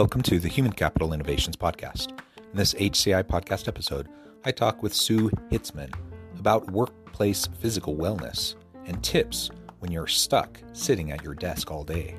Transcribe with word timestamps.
Welcome 0.00 0.22
to 0.22 0.38
the 0.38 0.48
Human 0.48 0.72
Capital 0.72 1.12
Innovations 1.12 1.56
Podcast. 1.56 2.18
In 2.38 2.56
this 2.56 2.72
HCI 2.72 3.22
podcast 3.24 3.68
episode, 3.68 4.08
I 4.46 4.50
talk 4.50 4.82
with 4.82 4.94
Sue 4.94 5.28
Hitzmann 5.50 5.92
about 6.38 6.70
workplace 6.70 7.46
physical 7.58 7.94
wellness 7.94 8.54
and 8.86 9.04
tips 9.04 9.50
when 9.80 9.92
you're 9.92 10.06
stuck 10.06 10.58
sitting 10.72 11.10
at 11.12 11.22
your 11.22 11.34
desk 11.34 11.70
all 11.70 11.84
day. 11.84 12.16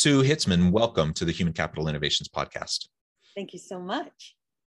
Sue 0.00 0.22
Hitzmann, 0.22 0.70
welcome 0.70 1.12
to 1.12 1.26
the 1.26 1.30
Human 1.30 1.52
Capital 1.52 1.86
Innovations 1.86 2.26
Podcast. 2.26 2.88
Thank 3.34 3.52
you 3.52 3.58
so 3.58 3.78
much. 3.78 4.34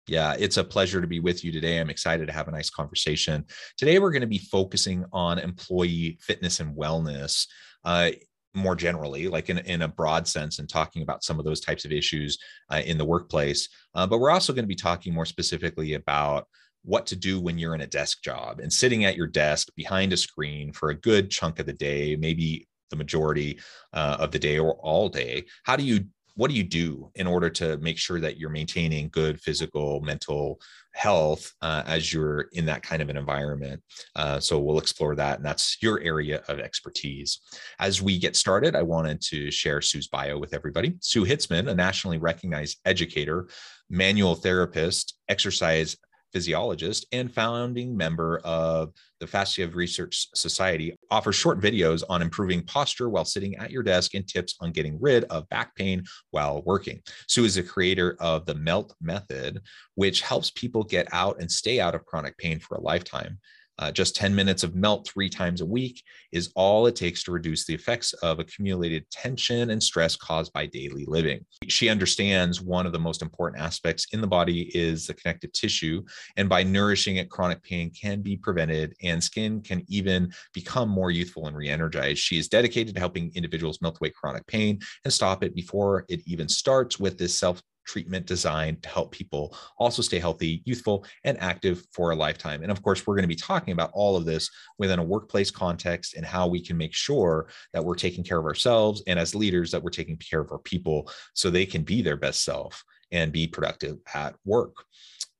Yeah, 0.08 0.34
it's 0.36 0.56
a 0.56 0.64
pleasure 0.64 1.00
to 1.00 1.06
be 1.06 1.20
with 1.20 1.44
you 1.44 1.52
today. 1.52 1.78
I'm 1.78 1.90
excited 1.90 2.26
to 2.26 2.32
have 2.32 2.48
a 2.48 2.50
nice 2.50 2.70
conversation. 2.70 3.44
Today, 3.76 4.00
we're 4.00 4.10
going 4.10 4.22
to 4.22 4.26
be 4.26 4.38
focusing 4.38 5.04
on 5.12 5.38
employee 5.38 6.18
fitness 6.20 6.58
and 6.58 6.76
wellness. 6.76 7.46
Uh, 7.84 8.10
more 8.54 8.74
generally, 8.74 9.28
like 9.28 9.48
in, 9.48 9.58
in 9.58 9.82
a 9.82 9.86
broad 9.86 10.26
sense, 10.26 10.58
and 10.58 10.68
talking 10.68 11.02
about 11.02 11.22
some 11.22 11.38
of 11.38 11.44
those 11.44 11.60
types 11.60 11.84
of 11.84 11.92
issues 11.92 12.36
uh, 12.72 12.82
in 12.84 12.98
the 12.98 13.04
workplace. 13.04 13.68
Uh, 13.94 14.08
but 14.08 14.18
we're 14.18 14.32
also 14.32 14.52
going 14.52 14.64
to 14.64 14.66
be 14.66 14.74
talking 14.74 15.14
more 15.14 15.24
specifically 15.24 15.94
about 15.94 16.48
what 16.82 17.06
to 17.06 17.14
do 17.14 17.40
when 17.40 17.58
you're 17.58 17.76
in 17.76 17.82
a 17.82 17.86
desk 17.86 18.24
job 18.24 18.58
and 18.58 18.72
sitting 18.72 19.04
at 19.04 19.16
your 19.16 19.28
desk 19.28 19.68
behind 19.76 20.12
a 20.12 20.16
screen 20.16 20.72
for 20.72 20.90
a 20.90 20.98
good 20.98 21.30
chunk 21.30 21.60
of 21.60 21.66
the 21.66 21.72
day, 21.72 22.16
maybe 22.16 22.66
the 22.92 22.96
majority 22.96 23.58
uh, 23.92 24.16
of 24.20 24.30
the 24.30 24.38
day 24.38 24.58
or 24.58 24.74
all 24.74 25.08
day 25.08 25.44
how 25.64 25.74
do 25.74 25.82
you 25.82 26.04
what 26.34 26.50
do 26.50 26.56
you 26.56 26.64
do 26.64 27.10
in 27.14 27.26
order 27.26 27.50
to 27.50 27.76
make 27.78 27.98
sure 27.98 28.20
that 28.20 28.38
you're 28.38 28.50
maintaining 28.50 29.08
good 29.10 29.40
physical 29.40 30.00
mental 30.00 30.60
health 30.94 31.52
uh, 31.60 31.82
as 31.86 32.12
you're 32.12 32.42
in 32.52 32.64
that 32.66 32.82
kind 32.82 33.02
of 33.02 33.08
an 33.08 33.16
environment? 33.16 33.82
Uh, 34.16 34.40
so 34.40 34.58
we'll 34.58 34.78
explore 34.78 35.14
that 35.14 35.36
and 35.36 35.44
that's 35.44 35.82
your 35.82 36.00
area 36.00 36.42
of 36.48 36.58
expertise. 36.58 37.40
As 37.78 38.00
we 38.00 38.18
get 38.18 38.36
started 38.36 38.74
i 38.74 38.82
wanted 38.82 39.20
to 39.20 39.50
share 39.50 39.80
sue's 39.80 40.08
bio 40.08 40.38
with 40.38 40.54
everybody. 40.54 40.96
Sue 41.00 41.24
hitzmann 41.24 41.68
a 41.68 41.74
nationally 41.74 42.18
recognized 42.18 42.80
educator 42.84 43.48
manual 43.90 44.34
therapist 44.34 45.18
exercise 45.28 45.96
physiologist 46.32 47.06
and 47.12 47.32
founding 47.32 47.96
member 47.96 48.38
of 48.44 48.92
the 49.20 49.26
Fascia 49.26 49.68
Research 49.68 50.28
Society, 50.34 50.96
offers 51.10 51.36
short 51.36 51.60
videos 51.60 52.02
on 52.08 52.22
improving 52.22 52.62
posture 52.64 53.08
while 53.08 53.24
sitting 53.24 53.54
at 53.56 53.70
your 53.70 53.82
desk 53.82 54.14
and 54.14 54.26
tips 54.26 54.56
on 54.60 54.72
getting 54.72 54.98
rid 55.00 55.24
of 55.24 55.48
back 55.48 55.74
pain 55.76 56.02
while 56.30 56.62
working. 56.66 57.00
Sue 57.28 57.44
is 57.44 57.54
the 57.54 57.62
creator 57.62 58.16
of 58.18 58.46
the 58.46 58.54
MELT 58.54 58.94
method, 59.00 59.60
which 59.94 60.22
helps 60.22 60.50
people 60.50 60.82
get 60.82 61.06
out 61.12 61.40
and 61.40 61.50
stay 61.50 61.80
out 61.80 61.94
of 61.94 62.04
chronic 62.04 62.36
pain 62.38 62.58
for 62.58 62.76
a 62.76 62.80
lifetime. 62.80 63.38
Uh, 63.82 63.90
just 63.90 64.14
10 64.14 64.32
minutes 64.32 64.62
of 64.62 64.76
melt 64.76 65.08
three 65.08 65.28
times 65.28 65.60
a 65.60 65.66
week 65.66 66.04
is 66.30 66.52
all 66.54 66.86
it 66.86 66.94
takes 66.94 67.24
to 67.24 67.32
reduce 67.32 67.66
the 67.66 67.74
effects 67.74 68.12
of 68.22 68.38
accumulated 68.38 69.04
tension 69.10 69.70
and 69.70 69.82
stress 69.82 70.14
caused 70.14 70.52
by 70.52 70.66
daily 70.66 71.04
living. 71.08 71.44
She 71.66 71.88
understands 71.88 72.60
one 72.60 72.86
of 72.86 72.92
the 72.92 73.00
most 73.00 73.22
important 73.22 73.60
aspects 73.60 74.06
in 74.12 74.20
the 74.20 74.26
body 74.28 74.70
is 74.72 75.08
the 75.08 75.14
connective 75.14 75.52
tissue, 75.52 76.00
and 76.36 76.48
by 76.48 76.62
nourishing 76.62 77.16
it, 77.16 77.28
chronic 77.28 77.60
pain 77.64 77.90
can 77.90 78.22
be 78.22 78.36
prevented 78.36 78.94
and 79.02 79.22
skin 79.22 79.60
can 79.60 79.82
even 79.88 80.32
become 80.54 80.88
more 80.88 81.10
youthful 81.10 81.48
and 81.48 81.56
re 81.56 81.68
energized. 81.68 82.20
She 82.20 82.38
is 82.38 82.46
dedicated 82.46 82.94
to 82.94 83.00
helping 83.00 83.32
individuals 83.34 83.82
melt 83.82 83.98
away 84.00 84.10
chronic 84.10 84.46
pain 84.46 84.78
and 85.04 85.12
stop 85.12 85.42
it 85.42 85.56
before 85.56 86.04
it 86.08 86.20
even 86.24 86.48
starts 86.48 87.00
with 87.00 87.18
this 87.18 87.36
self 87.36 87.60
treatment 87.84 88.26
designed 88.26 88.82
to 88.82 88.88
help 88.88 89.12
people 89.12 89.56
also 89.78 90.02
stay 90.02 90.18
healthy, 90.18 90.62
youthful, 90.64 91.04
and 91.24 91.40
active 91.40 91.84
for 91.92 92.10
a 92.10 92.16
lifetime. 92.16 92.62
And 92.62 92.70
of 92.70 92.82
course, 92.82 93.06
we're 93.06 93.14
going 93.14 93.22
to 93.24 93.28
be 93.28 93.34
talking 93.34 93.72
about 93.72 93.90
all 93.92 94.16
of 94.16 94.24
this 94.24 94.50
within 94.78 94.98
a 94.98 95.04
workplace 95.04 95.50
context 95.50 96.14
and 96.14 96.24
how 96.24 96.46
we 96.46 96.60
can 96.60 96.76
make 96.76 96.94
sure 96.94 97.48
that 97.72 97.84
we're 97.84 97.94
taking 97.94 98.24
care 98.24 98.38
of 98.38 98.46
ourselves 98.46 99.02
and 99.06 99.18
as 99.18 99.34
leaders 99.34 99.70
that 99.70 99.82
we're 99.82 99.90
taking 99.90 100.16
care 100.16 100.40
of 100.40 100.52
our 100.52 100.58
people 100.58 101.10
so 101.34 101.50
they 101.50 101.66
can 101.66 101.82
be 101.82 102.02
their 102.02 102.16
best 102.16 102.44
self 102.44 102.84
and 103.10 103.32
be 103.32 103.46
productive 103.46 103.98
at 104.14 104.34
work. 104.44 104.74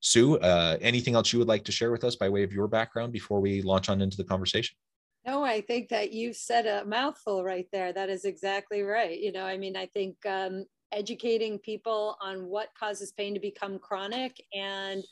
Sue, 0.00 0.36
uh, 0.38 0.76
anything 0.80 1.14
else 1.14 1.32
you 1.32 1.38
would 1.38 1.48
like 1.48 1.64
to 1.64 1.72
share 1.72 1.92
with 1.92 2.04
us 2.04 2.16
by 2.16 2.28
way 2.28 2.42
of 2.42 2.52
your 2.52 2.66
background 2.66 3.12
before 3.12 3.40
we 3.40 3.62
launch 3.62 3.88
on 3.88 4.00
into 4.00 4.16
the 4.16 4.24
conversation? 4.24 4.76
No, 5.24 5.44
I 5.44 5.60
think 5.60 5.88
that 5.90 6.12
you 6.12 6.32
said 6.32 6.66
a 6.66 6.84
mouthful 6.84 7.44
right 7.44 7.68
there. 7.72 7.92
That 7.92 8.10
is 8.10 8.24
exactly 8.24 8.82
right. 8.82 9.16
You 9.16 9.30
know, 9.30 9.44
I 9.44 9.56
mean, 9.56 9.76
I 9.76 9.86
think 9.86 10.16
um, 10.26 10.64
educating 10.92 11.58
people 11.58 12.16
on 12.20 12.46
what 12.46 12.68
causes 12.78 13.12
pain 13.12 13.34
to 13.34 13.40
become 13.40 13.78
chronic 13.78 14.42
and 14.54 15.04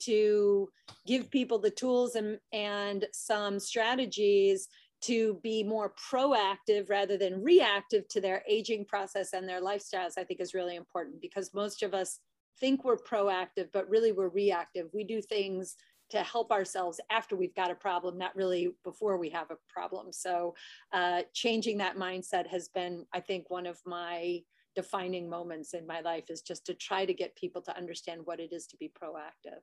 to 0.00 0.68
give 1.06 1.30
people 1.30 1.58
the 1.58 1.70
tools 1.70 2.14
and, 2.14 2.38
and 2.52 3.06
some 3.12 3.58
strategies 3.60 4.68
to 5.02 5.38
be 5.42 5.62
more 5.62 5.94
proactive 6.10 6.90
rather 6.90 7.16
than 7.16 7.42
reactive 7.42 8.06
to 8.08 8.20
their 8.20 8.42
aging 8.48 8.84
process 8.84 9.32
and 9.32 9.48
their 9.48 9.62
lifestyles, 9.62 10.18
I 10.18 10.24
think 10.24 10.40
is 10.40 10.54
really 10.54 10.76
important 10.76 11.20
because 11.22 11.54
most 11.54 11.82
of 11.82 11.94
us 11.94 12.20
think 12.58 12.84
we're 12.84 12.98
proactive, 12.98 13.68
but 13.72 13.88
really 13.88 14.12
we're 14.12 14.28
reactive. 14.28 14.88
We 14.92 15.04
do 15.04 15.22
things 15.22 15.76
to 16.10 16.22
help 16.22 16.50
ourselves 16.50 17.00
after 17.10 17.36
we've 17.36 17.54
got 17.54 17.70
a 17.70 17.74
problem, 17.74 18.18
not 18.18 18.36
really 18.36 18.74
before 18.84 19.16
we 19.16 19.30
have 19.30 19.50
a 19.50 19.56
problem. 19.68 20.12
So, 20.12 20.54
uh, 20.92 21.22
changing 21.32 21.78
that 21.78 21.96
mindset 21.96 22.46
has 22.48 22.68
been, 22.68 23.06
I 23.12 23.20
think, 23.20 23.48
one 23.48 23.66
of 23.66 23.78
my 23.86 24.40
defining 24.74 25.28
moments 25.28 25.74
in 25.74 25.86
my 25.86 26.00
life 26.00 26.24
is 26.28 26.42
just 26.42 26.66
to 26.66 26.74
try 26.74 27.04
to 27.04 27.14
get 27.14 27.36
people 27.36 27.62
to 27.62 27.76
understand 27.76 28.22
what 28.24 28.40
it 28.40 28.52
is 28.52 28.66
to 28.68 28.76
be 28.76 28.88
proactive. 28.88 29.60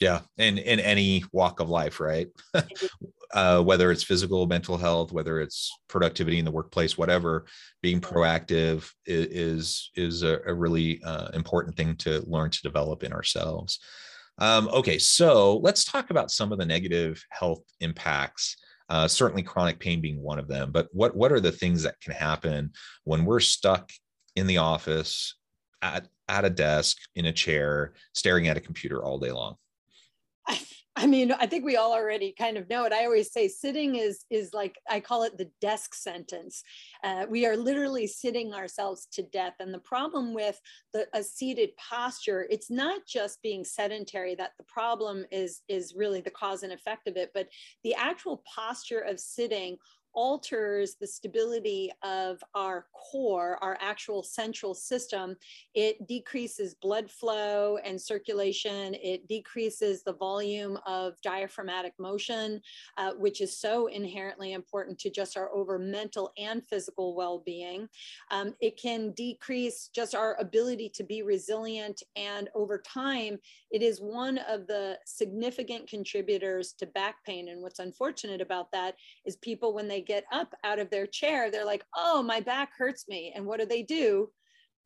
Yeah 0.00 0.20
and 0.36 0.58
in 0.58 0.78
any 0.78 1.24
walk 1.32 1.60
of 1.60 1.68
life 1.68 2.00
right? 2.00 2.28
Uh, 3.34 3.60
whether 3.60 3.90
it's 3.90 4.02
physical 4.02 4.46
mental 4.46 4.78
health 4.78 5.12
whether 5.12 5.38
it's 5.38 5.70
productivity 5.86 6.38
in 6.38 6.46
the 6.46 6.50
workplace 6.50 6.96
whatever 6.96 7.44
being 7.82 8.00
proactive 8.00 8.90
is 9.04 9.90
is 9.96 10.22
a, 10.22 10.38
a 10.46 10.54
really 10.54 10.98
uh, 11.02 11.28
important 11.34 11.76
thing 11.76 11.94
to 11.94 12.22
learn 12.26 12.50
to 12.50 12.62
develop 12.62 13.02
in 13.02 13.12
ourselves. 13.12 13.80
Um, 14.38 14.68
okay 14.68 14.98
so 14.98 15.58
let's 15.58 15.84
talk 15.84 16.08
about 16.08 16.30
some 16.30 16.52
of 16.52 16.58
the 16.58 16.64
negative 16.64 17.22
health 17.28 17.62
impacts 17.80 18.56
uh, 18.88 19.06
certainly 19.06 19.42
chronic 19.42 19.78
pain 19.78 20.00
being 20.00 20.22
one 20.22 20.38
of 20.38 20.48
them 20.48 20.72
but 20.72 20.88
what 20.92 21.14
what 21.14 21.30
are 21.30 21.40
the 21.40 21.52
things 21.52 21.82
that 21.82 22.00
can 22.00 22.14
happen 22.14 22.72
when 23.04 23.26
we're 23.26 23.40
stuck 23.40 23.92
in 24.38 24.46
the 24.46 24.58
office 24.58 25.34
at, 25.82 26.08
at 26.28 26.44
a 26.44 26.50
desk 26.50 26.96
in 27.14 27.26
a 27.26 27.32
chair 27.32 27.92
staring 28.14 28.48
at 28.48 28.56
a 28.56 28.60
computer 28.60 29.04
all 29.04 29.18
day 29.18 29.32
long. 29.32 29.56
I, 30.46 30.60
I 30.96 31.06
mean 31.06 31.30
i 31.30 31.46
think 31.46 31.64
we 31.64 31.76
all 31.76 31.92
already 31.92 32.34
kind 32.36 32.56
of 32.56 32.68
know 32.68 32.84
it. 32.84 32.92
I 32.92 33.04
always 33.04 33.32
say 33.32 33.46
sitting 33.46 33.94
is 33.94 34.24
is 34.30 34.52
like 34.52 34.76
i 34.90 34.98
call 34.98 35.22
it 35.22 35.38
the 35.38 35.50
desk 35.60 35.94
sentence. 35.94 36.62
Uh, 37.04 37.26
we 37.28 37.46
are 37.46 37.56
literally 37.56 38.06
sitting 38.06 38.52
ourselves 38.52 39.06
to 39.12 39.22
death. 39.22 39.54
And 39.60 39.72
the 39.72 39.78
problem 39.78 40.34
with 40.34 40.60
the 40.92 41.06
a 41.14 41.22
seated 41.22 41.70
posture 41.76 42.46
it's 42.50 42.70
not 42.70 43.02
just 43.06 43.40
being 43.42 43.64
sedentary 43.64 44.34
that 44.36 44.52
the 44.58 44.64
problem 44.64 45.24
is 45.30 45.60
is 45.68 45.94
really 45.94 46.20
the 46.20 46.30
cause 46.30 46.62
and 46.62 46.72
effect 46.72 47.06
of 47.06 47.16
it 47.16 47.30
but 47.32 47.48
the 47.84 47.94
actual 47.94 48.42
posture 48.56 49.00
of 49.00 49.20
sitting 49.20 49.76
alters 50.18 50.96
the 51.00 51.06
stability 51.06 51.92
of 52.02 52.42
our 52.56 52.86
core, 52.92 53.56
our 53.62 53.78
actual 53.80 54.24
central 54.24 54.74
system. 54.74 55.36
It 55.74 56.08
decreases 56.08 56.74
blood 56.74 57.08
flow 57.08 57.76
and 57.84 58.00
circulation. 58.00 58.94
It 58.94 59.28
decreases 59.28 60.02
the 60.02 60.14
volume 60.14 60.76
of 60.88 61.14
diaphragmatic 61.22 61.92
motion, 62.00 62.60
uh, 62.96 63.12
which 63.12 63.40
is 63.40 63.56
so 63.56 63.86
inherently 63.86 64.54
important 64.54 64.98
to 64.98 65.10
just 65.10 65.36
our 65.36 65.54
over 65.54 65.78
mental 65.78 66.32
and 66.36 66.66
physical 66.66 67.14
well 67.14 67.40
being. 67.46 67.88
Um, 68.32 68.56
it 68.60 68.76
can 68.76 69.12
decrease 69.12 69.88
just 69.94 70.16
our 70.16 70.36
ability 70.40 70.90
to 70.96 71.04
be 71.04 71.22
resilient. 71.22 72.02
And 72.16 72.48
over 72.56 72.78
time, 72.78 73.38
it 73.70 73.82
is 73.82 74.00
one 74.00 74.38
of 74.48 74.66
the 74.66 74.98
significant 75.06 75.88
contributors 75.88 76.72
to 76.80 76.86
back 76.86 77.24
pain. 77.24 77.50
And 77.50 77.62
what's 77.62 77.78
unfortunate 77.78 78.40
about 78.40 78.72
that 78.72 78.96
is 79.24 79.36
people, 79.36 79.72
when 79.72 79.86
they 79.86 80.07
get 80.08 80.24
up 80.32 80.52
out 80.64 80.80
of 80.80 80.90
their 80.90 81.06
chair, 81.06 81.50
they're 81.50 81.64
like, 81.64 81.84
oh, 81.96 82.22
my 82.22 82.40
back 82.40 82.70
hurts 82.76 83.06
me. 83.06 83.32
And 83.36 83.46
what 83.46 83.60
do 83.60 83.66
they 83.66 83.82
do? 83.82 84.30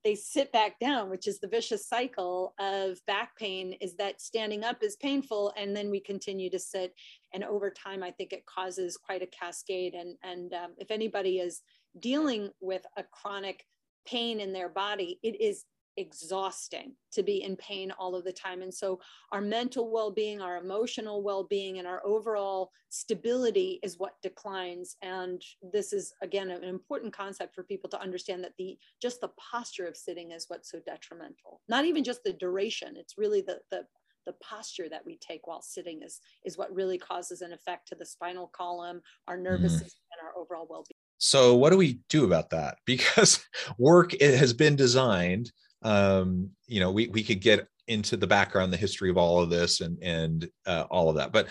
They 0.04 0.16
sit 0.16 0.50
back 0.50 0.80
down, 0.80 1.10
which 1.10 1.28
is 1.28 1.38
the 1.38 1.48
vicious 1.48 1.88
cycle 1.88 2.54
of 2.58 2.98
back 3.06 3.36
pain, 3.38 3.74
is 3.80 3.94
that 3.96 4.20
standing 4.20 4.64
up 4.64 4.82
is 4.82 4.96
painful. 4.96 5.52
And 5.56 5.76
then 5.76 5.90
we 5.90 6.00
continue 6.00 6.50
to 6.50 6.58
sit. 6.58 6.92
And 7.32 7.44
over 7.44 7.70
time, 7.70 8.02
I 8.02 8.10
think 8.10 8.32
it 8.32 8.44
causes 8.44 8.96
quite 8.96 9.22
a 9.22 9.26
cascade. 9.28 9.94
And, 9.94 10.16
and 10.24 10.52
um, 10.52 10.72
if 10.76 10.90
anybody 10.90 11.38
is 11.38 11.62
dealing 12.00 12.50
with 12.60 12.82
a 12.96 13.04
chronic 13.04 13.64
pain 14.04 14.40
in 14.40 14.52
their 14.52 14.68
body, 14.68 15.20
it 15.22 15.40
is 15.40 15.64
exhausting 15.96 16.94
to 17.12 17.22
be 17.22 17.42
in 17.42 17.56
pain 17.56 17.90
all 17.92 18.14
of 18.14 18.24
the 18.24 18.32
time. 18.32 18.62
And 18.62 18.72
so 18.72 19.00
our 19.30 19.40
mental 19.40 19.90
well-being, 19.90 20.40
our 20.40 20.56
emotional 20.56 21.22
well-being, 21.22 21.78
and 21.78 21.86
our 21.86 22.04
overall 22.04 22.70
stability 22.88 23.80
is 23.82 23.98
what 23.98 24.20
declines. 24.22 24.96
And 25.02 25.42
this 25.72 25.92
is 25.92 26.12
again 26.22 26.50
an 26.50 26.64
important 26.64 27.12
concept 27.12 27.54
for 27.54 27.62
people 27.62 27.90
to 27.90 28.00
understand 28.00 28.42
that 28.44 28.52
the 28.58 28.78
just 29.00 29.20
the 29.20 29.30
posture 29.52 29.86
of 29.86 29.96
sitting 29.96 30.32
is 30.32 30.46
what's 30.48 30.70
so 30.70 30.80
detrimental. 30.84 31.60
Not 31.68 31.84
even 31.84 32.04
just 32.04 32.24
the 32.24 32.32
duration, 32.32 32.96
it's 32.96 33.18
really 33.18 33.40
the 33.40 33.60
the 33.70 33.84
the 34.24 34.32
posture 34.34 34.88
that 34.88 35.04
we 35.04 35.18
take 35.18 35.46
while 35.46 35.62
sitting 35.62 36.02
is 36.02 36.20
is 36.44 36.56
what 36.56 36.74
really 36.74 36.98
causes 36.98 37.42
an 37.42 37.52
effect 37.52 37.88
to 37.88 37.94
the 37.94 38.06
spinal 38.06 38.48
column, 38.48 39.02
our 39.28 39.36
nervous 39.36 39.72
mm. 39.72 39.78
system, 39.80 40.00
and 40.12 40.26
our 40.26 40.40
overall 40.40 40.66
well-being. 40.68 40.96
So 41.18 41.54
what 41.54 41.70
do 41.70 41.76
we 41.76 42.00
do 42.08 42.24
about 42.24 42.50
that? 42.50 42.78
Because 42.86 43.44
work 43.78 44.14
it 44.14 44.36
has 44.36 44.52
been 44.52 44.76
designed 44.76 45.52
um, 45.82 46.50
you 46.66 46.80
know, 46.80 46.90
we 46.90 47.08
we 47.08 47.22
could 47.22 47.40
get 47.40 47.66
into 47.88 48.16
the 48.16 48.26
background, 48.26 48.72
the 48.72 48.76
history 48.76 49.10
of 49.10 49.16
all 49.16 49.40
of 49.40 49.50
this, 49.50 49.80
and 49.80 49.98
and 50.02 50.48
uh, 50.66 50.84
all 50.90 51.08
of 51.08 51.16
that. 51.16 51.32
But 51.32 51.48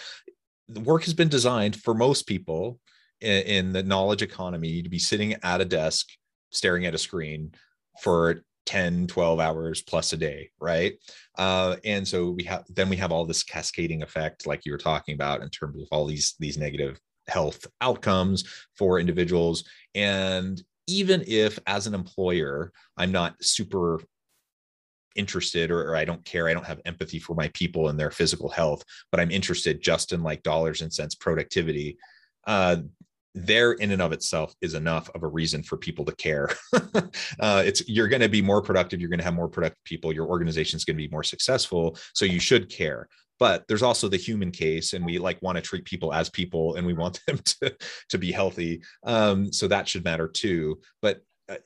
the 0.67 0.79
work 0.79 1.03
has 1.03 1.13
been 1.13 1.29
designed 1.29 1.75
for 1.75 1.93
most 1.93 2.27
people 2.27 2.79
in, 3.19 3.43
in 3.43 3.73
the 3.73 3.83
knowledge 3.83 4.21
economy 4.21 4.81
to 4.81 4.89
be 4.89 4.99
sitting 4.99 5.35
at 5.43 5.61
a 5.61 5.65
desk, 5.65 6.07
staring 6.51 6.85
at 6.85 6.95
a 6.95 6.99
screen 6.99 7.51
for 8.01 8.43
10 8.67 9.07
12 9.07 9.39
hours 9.39 9.81
plus 9.81 10.13
a 10.13 10.17
day 10.17 10.49
right 10.59 10.93
uh, 11.37 11.75
and 11.83 12.07
so 12.07 12.29
we 12.29 12.43
have 12.43 12.63
then 12.69 12.89
we 12.89 12.95
have 12.95 13.11
all 13.11 13.25
this 13.25 13.43
cascading 13.43 14.03
effect 14.03 14.45
like 14.45 14.65
you 14.65 14.71
were 14.71 14.77
talking 14.77 15.15
about 15.15 15.41
in 15.41 15.49
terms 15.49 15.81
of 15.81 15.87
all 15.91 16.05
these 16.05 16.35
these 16.39 16.57
negative 16.57 16.99
health 17.27 17.65
outcomes 17.81 18.43
for 18.77 18.99
individuals 18.99 19.63
and 19.95 20.61
even 20.87 21.23
if 21.27 21.57
as 21.65 21.87
an 21.87 21.95
employer 21.95 22.71
i'm 22.97 23.11
not 23.11 23.35
super 23.41 23.99
interested 25.15 25.71
or, 25.71 25.91
or, 25.91 25.95
I 25.95 26.05
don't 26.05 26.23
care. 26.25 26.47
I 26.47 26.53
don't 26.53 26.65
have 26.65 26.81
empathy 26.85 27.19
for 27.19 27.35
my 27.35 27.49
people 27.49 27.89
and 27.89 27.99
their 27.99 28.11
physical 28.11 28.49
health, 28.49 28.83
but 29.11 29.19
I'm 29.19 29.31
interested 29.31 29.81
just 29.81 30.13
in 30.13 30.23
like 30.23 30.43
dollars 30.43 30.81
and 30.81 30.93
cents 30.93 31.15
productivity. 31.15 31.97
Uh, 32.45 32.77
there 33.33 33.73
in 33.73 33.91
and 33.91 34.01
of 34.01 34.11
itself 34.11 34.53
is 34.61 34.73
enough 34.73 35.09
of 35.15 35.23
a 35.23 35.27
reason 35.27 35.63
for 35.63 35.77
people 35.77 36.03
to 36.05 36.15
care. 36.15 36.49
uh, 37.39 37.63
it's 37.65 37.87
you're 37.87 38.07
going 38.07 38.21
to 38.21 38.29
be 38.29 38.41
more 38.41 38.61
productive. 38.61 38.99
You're 38.99 39.09
going 39.09 39.19
to 39.19 39.25
have 39.25 39.33
more 39.33 39.47
productive 39.47 39.83
people. 39.85 40.13
Your 40.13 40.27
organization 40.27 40.77
is 40.77 40.85
going 40.85 40.97
to 40.97 41.03
be 41.03 41.09
more 41.09 41.23
successful. 41.23 41.97
So 42.13 42.25
you 42.25 42.39
should 42.39 42.69
care. 42.69 43.07
But 43.39 43.67
there's 43.67 43.81
also 43.81 44.07
the 44.07 44.17
human 44.17 44.51
case, 44.51 44.93
and 44.93 45.03
we 45.03 45.17
like 45.17 45.41
want 45.41 45.55
to 45.55 45.63
treat 45.63 45.85
people 45.85 46.13
as 46.13 46.29
people, 46.29 46.75
and 46.75 46.85
we 46.85 46.93
want 46.93 47.19
them 47.27 47.39
to 47.39 47.75
to 48.09 48.17
be 48.17 48.31
healthy. 48.31 48.83
Um, 49.03 49.51
so 49.51 49.67
that 49.67 49.87
should 49.87 50.03
matter 50.03 50.27
too. 50.27 50.79
But 51.01 51.21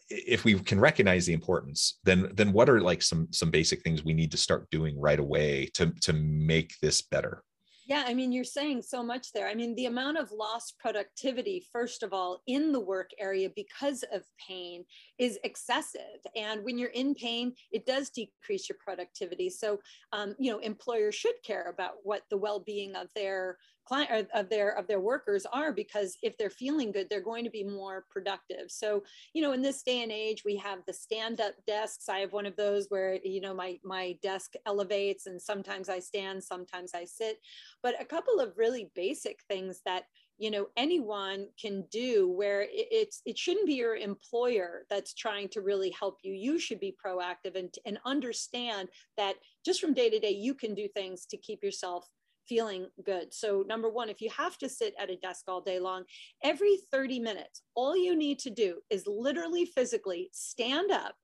if 0.09 0.43
we 0.43 0.57
can 0.59 0.79
recognize 0.79 1.25
the 1.25 1.33
importance 1.33 1.99
then 2.03 2.29
then 2.33 2.51
what 2.51 2.69
are 2.69 2.81
like 2.81 3.01
some 3.01 3.27
some 3.31 3.51
basic 3.51 3.81
things 3.81 4.03
we 4.03 4.13
need 4.13 4.31
to 4.31 4.37
start 4.37 4.69
doing 4.69 4.99
right 4.99 5.19
away 5.19 5.69
to 5.73 5.91
to 6.01 6.13
make 6.13 6.73
this 6.81 7.01
better 7.01 7.43
yeah, 7.87 8.03
I 8.07 8.15
mean, 8.15 8.31
you're 8.31 8.43
saying 8.43 8.81
so 8.81 9.03
much 9.03 9.31
there. 9.31 9.47
I 9.47 9.53
mean, 9.53 9.75
the 9.75 9.85
amount 9.85 10.17
of 10.17 10.31
lost 10.31 10.79
productivity, 10.79 11.63
first 11.71 12.01
of 12.01 12.13
all, 12.13 12.41
in 12.47 12.71
the 12.71 12.79
work 12.79 13.11
area 13.19 13.51
because 13.55 14.03
of 14.11 14.23
pain 14.47 14.85
is 15.19 15.37
excessive. 15.43 16.01
And 16.35 16.63
when 16.63 16.79
you're 16.79 16.89
in 16.89 17.13
pain, 17.13 17.53
it 17.71 17.85
does 17.85 18.09
decrease 18.09 18.67
your 18.67 18.77
productivity. 18.83 19.51
So, 19.51 19.79
um, 20.13 20.35
you 20.39 20.51
know, 20.51 20.57
employers 20.59 21.13
should 21.13 21.35
care 21.43 21.69
about 21.69 21.93
what 22.01 22.23
the 22.31 22.37
well 22.37 22.59
being 22.59 22.95
of 22.95 23.07
their 23.15 23.59
client 23.85 24.29
uh, 24.33 24.39
of 24.39 24.49
their 24.49 24.77
of 24.77 24.87
their 24.87 24.99
workers 24.99 25.45
are 25.51 25.71
because 25.71 26.17
if 26.21 26.37
they're 26.37 26.49
feeling 26.49 26.91
good 26.91 27.07
they're 27.09 27.21
going 27.21 27.43
to 27.43 27.49
be 27.49 27.63
more 27.63 28.05
productive. 28.09 28.69
So 28.69 29.03
you 29.33 29.41
know 29.41 29.53
in 29.53 29.61
this 29.61 29.83
day 29.83 30.03
and 30.03 30.11
age 30.11 30.43
we 30.45 30.57
have 30.57 30.79
the 30.85 30.93
stand 30.93 31.39
up 31.39 31.53
desks. 31.67 32.09
I 32.09 32.19
have 32.19 32.33
one 32.33 32.45
of 32.45 32.55
those 32.55 32.87
where 32.89 33.19
you 33.23 33.41
know 33.41 33.53
my 33.53 33.79
my 33.83 34.17
desk 34.21 34.53
elevates 34.65 35.27
and 35.27 35.41
sometimes 35.41 35.89
i 35.89 35.99
stand 35.99 36.43
sometimes 36.43 36.93
i 36.93 37.05
sit. 37.05 37.39
But 37.83 37.99
a 38.01 38.05
couple 38.05 38.39
of 38.39 38.57
really 38.57 38.89
basic 38.95 39.39
things 39.47 39.81
that 39.85 40.03
you 40.37 40.51
know 40.51 40.67
anyone 40.75 41.47
can 41.59 41.85
do 41.91 42.29
where 42.29 42.63
it, 42.63 42.69
it's 42.73 43.21
it 43.25 43.37
shouldn't 43.37 43.67
be 43.67 43.75
your 43.75 43.95
employer 43.95 44.85
that's 44.89 45.13
trying 45.13 45.47
to 45.49 45.61
really 45.61 45.91
help 45.91 46.19
you. 46.23 46.33
You 46.33 46.59
should 46.59 46.79
be 46.79 46.95
proactive 47.03 47.55
and 47.55 47.73
and 47.85 47.99
understand 48.05 48.89
that 49.17 49.35
just 49.65 49.79
from 49.79 49.93
day 49.93 50.09
to 50.09 50.19
day 50.19 50.31
you 50.31 50.53
can 50.53 50.73
do 50.73 50.87
things 50.87 51.25
to 51.27 51.37
keep 51.37 51.63
yourself 51.63 52.07
feeling 52.47 52.87
good. 53.05 53.33
So, 53.33 53.63
number 53.67 53.89
one, 53.89 54.09
if 54.09 54.21
you 54.21 54.29
have 54.29 54.57
to 54.59 54.69
sit 54.69 54.93
at 54.99 55.09
a 55.09 55.17
desk 55.17 55.45
all 55.47 55.61
day 55.61 55.79
long, 55.79 56.03
every 56.43 56.77
30 56.91 57.19
minutes, 57.19 57.61
all 57.75 57.95
you 57.97 58.15
need 58.15 58.39
to 58.39 58.49
do 58.49 58.79
is 58.89 59.07
literally 59.07 59.65
physically 59.65 60.29
stand 60.31 60.91
up, 60.91 61.15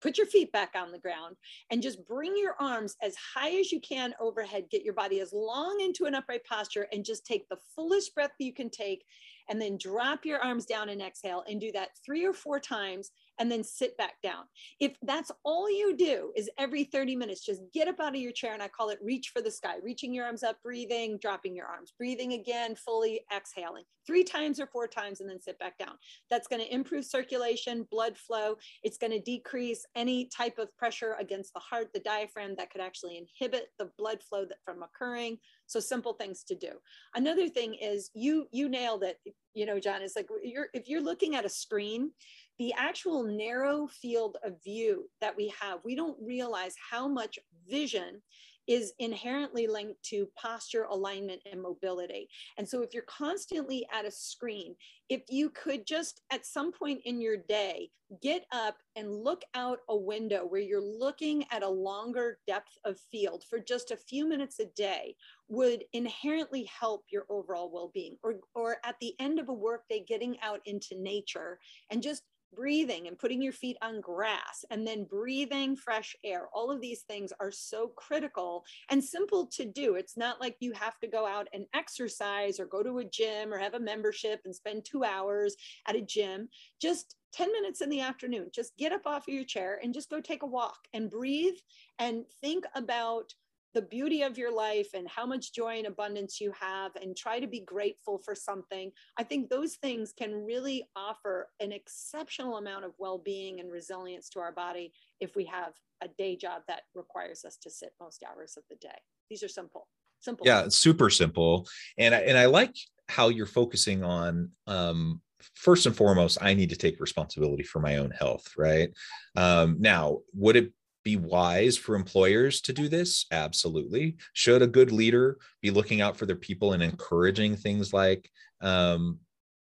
put 0.00 0.18
your 0.18 0.26
feet 0.26 0.52
back 0.52 0.72
on 0.74 0.92
the 0.92 0.98
ground, 0.98 1.36
and 1.70 1.82
just 1.82 2.06
bring 2.06 2.36
your 2.36 2.54
arms 2.60 2.96
as 3.02 3.14
high 3.16 3.58
as 3.58 3.72
you 3.72 3.80
can 3.80 4.14
overhead. 4.20 4.64
Get 4.70 4.82
your 4.82 4.94
body 4.94 5.20
as 5.20 5.32
long 5.32 5.78
into 5.80 6.04
an 6.04 6.14
upright 6.14 6.44
posture 6.44 6.86
and 6.92 7.04
just 7.04 7.26
take 7.26 7.48
the 7.48 7.58
fullest 7.74 8.14
breath 8.14 8.32
you 8.38 8.52
can 8.54 8.70
take. 8.70 9.04
And 9.50 9.60
then 9.60 9.78
drop 9.78 10.26
your 10.26 10.40
arms 10.40 10.66
down 10.66 10.90
and 10.90 11.00
exhale 11.00 11.42
and 11.48 11.58
do 11.58 11.72
that 11.72 11.90
three 12.04 12.26
or 12.26 12.34
four 12.34 12.60
times 12.60 13.10
and 13.38 13.50
then 13.50 13.62
sit 13.62 13.96
back 13.96 14.20
down. 14.22 14.44
If 14.80 14.96
that's 15.02 15.30
all 15.44 15.70
you 15.70 15.96
do 15.96 16.32
is 16.36 16.50
every 16.58 16.84
30 16.84 17.16
minutes, 17.16 17.44
just 17.44 17.62
get 17.72 17.88
up 17.88 18.00
out 18.00 18.14
of 18.14 18.20
your 18.20 18.32
chair 18.32 18.54
and 18.54 18.62
I 18.62 18.68
call 18.68 18.90
it 18.90 18.98
reach 19.02 19.30
for 19.32 19.42
the 19.42 19.50
sky, 19.50 19.76
reaching 19.82 20.14
your 20.14 20.26
arms 20.26 20.42
up, 20.42 20.62
breathing, 20.62 21.18
dropping 21.20 21.54
your 21.54 21.66
arms, 21.66 21.92
breathing 21.96 22.32
again, 22.32 22.74
fully 22.74 23.20
exhaling 23.34 23.84
three 24.08 24.24
times 24.24 24.58
or 24.58 24.66
four 24.66 24.88
times 24.88 25.20
and 25.20 25.28
then 25.28 25.40
sit 25.40 25.58
back 25.58 25.76
down. 25.76 25.92
That's 26.30 26.48
going 26.48 26.62
to 26.62 26.74
improve 26.74 27.04
circulation, 27.04 27.86
blood 27.90 28.16
flow. 28.16 28.56
It's 28.82 28.96
going 28.96 29.10
to 29.10 29.20
decrease 29.20 29.84
any 29.94 30.30
type 30.34 30.58
of 30.58 30.74
pressure 30.78 31.14
against 31.20 31.52
the 31.52 31.60
heart, 31.60 31.88
the 31.92 32.00
diaphragm 32.00 32.54
that 32.56 32.70
could 32.70 32.80
actually 32.80 33.18
inhibit 33.18 33.68
the 33.78 33.90
blood 33.98 34.22
flow 34.22 34.46
that, 34.46 34.56
from 34.64 34.82
occurring. 34.82 35.36
So 35.66 35.78
simple 35.78 36.14
things 36.14 36.42
to 36.44 36.54
do. 36.54 36.70
Another 37.14 37.50
thing 37.50 37.74
is 37.74 38.10
you 38.14 38.48
you 38.50 38.70
nailed 38.70 39.02
it. 39.02 39.18
You 39.52 39.66
know, 39.66 39.78
John, 39.78 40.00
it's 40.00 40.16
like 40.16 40.28
you're 40.42 40.68
if 40.72 40.88
you're 40.88 41.02
looking 41.02 41.34
at 41.34 41.44
a 41.44 41.50
screen, 41.50 42.12
the 42.58 42.72
actual 42.76 43.22
narrow 43.22 43.86
field 43.86 44.36
of 44.44 44.62
view 44.62 45.08
that 45.20 45.36
we 45.36 45.52
have, 45.60 45.78
we 45.84 45.94
don't 45.94 46.16
realize 46.20 46.74
how 46.90 47.06
much 47.06 47.38
vision 47.68 48.20
is 48.68 48.92
inherently 48.98 49.66
linked 49.66 50.00
to 50.02 50.28
posture, 50.36 50.84
alignment, 50.84 51.40
and 51.50 51.60
mobility. 51.60 52.28
And 52.58 52.68
so, 52.68 52.82
if 52.82 52.92
you're 52.92 53.02
constantly 53.04 53.86
at 53.92 54.04
a 54.04 54.10
screen, 54.10 54.76
if 55.08 55.22
you 55.30 55.50
could 55.50 55.86
just 55.86 56.20
at 56.30 56.44
some 56.44 56.70
point 56.70 57.00
in 57.06 57.20
your 57.20 57.38
day 57.38 57.90
get 58.22 58.44
up 58.52 58.76
and 58.94 59.24
look 59.24 59.42
out 59.54 59.80
a 59.88 59.96
window 59.96 60.40
where 60.46 60.60
you're 60.60 60.82
looking 60.82 61.44
at 61.50 61.62
a 61.62 61.68
longer 61.68 62.38
depth 62.46 62.78
of 62.84 62.98
field 63.10 63.42
for 63.48 63.58
just 63.58 63.90
a 63.90 63.96
few 63.96 64.28
minutes 64.28 64.60
a 64.60 64.66
day, 64.76 65.14
would 65.48 65.84
inherently 65.94 66.64
help 66.64 67.04
your 67.10 67.24
overall 67.30 67.70
well 67.72 67.90
being. 67.94 68.16
Or, 68.22 68.34
or 68.54 68.76
at 68.84 68.96
the 69.00 69.14
end 69.18 69.38
of 69.38 69.48
a 69.48 69.54
workday, 69.54 70.04
getting 70.06 70.36
out 70.42 70.60
into 70.66 70.94
nature 70.94 71.58
and 71.90 72.02
just 72.02 72.22
breathing 72.54 73.06
and 73.06 73.18
putting 73.18 73.42
your 73.42 73.52
feet 73.52 73.76
on 73.82 74.00
grass 74.00 74.64
and 74.70 74.86
then 74.86 75.04
breathing 75.04 75.76
fresh 75.76 76.16
air. 76.24 76.48
All 76.52 76.70
of 76.70 76.80
these 76.80 77.02
things 77.02 77.32
are 77.40 77.50
so 77.50 77.88
critical 77.88 78.64
and 78.90 79.02
simple 79.02 79.46
to 79.48 79.64
do. 79.64 79.94
It's 79.94 80.16
not 80.16 80.40
like 80.40 80.56
you 80.60 80.72
have 80.72 80.98
to 81.00 81.06
go 81.06 81.26
out 81.26 81.48
and 81.52 81.66
exercise 81.74 82.58
or 82.58 82.66
go 82.66 82.82
to 82.82 82.98
a 82.98 83.04
gym 83.04 83.52
or 83.52 83.58
have 83.58 83.74
a 83.74 83.80
membership 83.80 84.40
and 84.44 84.54
spend 84.54 84.84
two 84.84 85.04
hours 85.04 85.56
at 85.86 85.96
a 85.96 86.02
gym. 86.02 86.48
Just 86.80 87.16
10 87.32 87.52
minutes 87.52 87.80
in 87.80 87.90
the 87.90 88.00
afternoon, 88.00 88.48
just 88.54 88.76
get 88.76 88.92
up 88.92 89.06
off 89.06 89.28
of 89.28 89.34
your 89.34 89.44
chair 89.44 89.78
and 89.82 89.92
just 89.92 90.10
go 90.10 90.20
take 90.20 90.42
a 90.42 90.46
walk 90.46 90.78
and 90.94 91.10
breathe 91.10 91.56
and 91.98 92.24
think 92.40 92.64
about 92.74 93.34
the 93.74 93.82
beauty 93.82 94.22
of 94.22 94.38
your 94.38 94.52
life 94.52 94.88
and 94.94 95.08
how 95.08 95.26
much 95.26 95.52
joy 95.52 95.76
and 95.78 95.86
abundance 95.86 96.40
you 96.40 96.52
have 96.58 96.92
and 96.96 97.16
try 97.16 97.38
to 97.38 97.46
be 97.46 97.60
grateful 97.60 98.18
for 98.24 98.34
something 98.34 98.90
i 99.18 99.22
think 99.22 99.48
those 99.48 99.76
things 99.76 100.12
can 100.16 100.32
really 100.44 100.84
offer 100.96 101.48
an 101.60 101.72
exceptional 101.72 102.56
amount 102.56 102.84
of 102.84 102.92
well-being 102.98 103.60
and 103.60 103.70
resilience 103.70 104.28
to 104.28 104.40
our 104.40 104.52
body 104.52 104.92
if 105.20 105.36
we 105.36 105.44
have 105.44 105.74
a 106.02 106.08
day 106.08 106.36
job 106.36 106.62
that 106.68 106.82
requires 106.94 107.44
us 107.44 107.56
to 107.56 107.70
sit 107.70 107.92
most 108.00 108.22
hours 108.22 108.56
of 108.56 108.62
the 108.70 108.76
day. 108.76 108.98
These 109.30 109.42
are 109.42 109.48
simple 109.48 109.88
simple 110.20 110.46
yeah 110.46 110.68
super 110.68 111.10
simple. 111.10 111.68
And 111.96 112.14
I, 112.14 112.18
and 112.20 112.36
I 112.36 112.46
like 112.46 112.74
how 113.08 113.28
you're 113.28 113.46
focusing 113.46 114.02
on 114.02 114.50
um 114.66 115.20
first 115.54 115.86
and 115.86 115.96
foremost 115.96 116.36
i 116.42 116.52
need 116.52 116.68
to 116.68 116.76
take 116.76 117.00
responsibility 117.00 117.62
for 117.62 117.78
my 117.80 117.96
own 117.96 118.10
health 118.10 118.52
right? 118.56 118.90
Um 119.36 119.76
now 119.78 120.18
would 120.34 120.56
it 120.56 120.72
be 121.08 121.16
wise 121.16 121.78
for 121.78 121.94
employers 121.94 122.60
to 122.60 122.72
do 122.74 122.86
this? 122.86 123.24
Absolutely. 123.32 124.16
Should 124.34 124.60
a 124.60 124.66
good 124.66 124.92
leader 124.92 125.38
be 125.62 125.70
looking 125.70 126.02
out 126.02 126.18
for 126.18 126.26
their 126.26 126.36
people 126.36 126.74
and 126.74 126.82
encouraging 126.82 127.56
things 127.56 127.94
like 127.94 128.30
um 128.60 129.18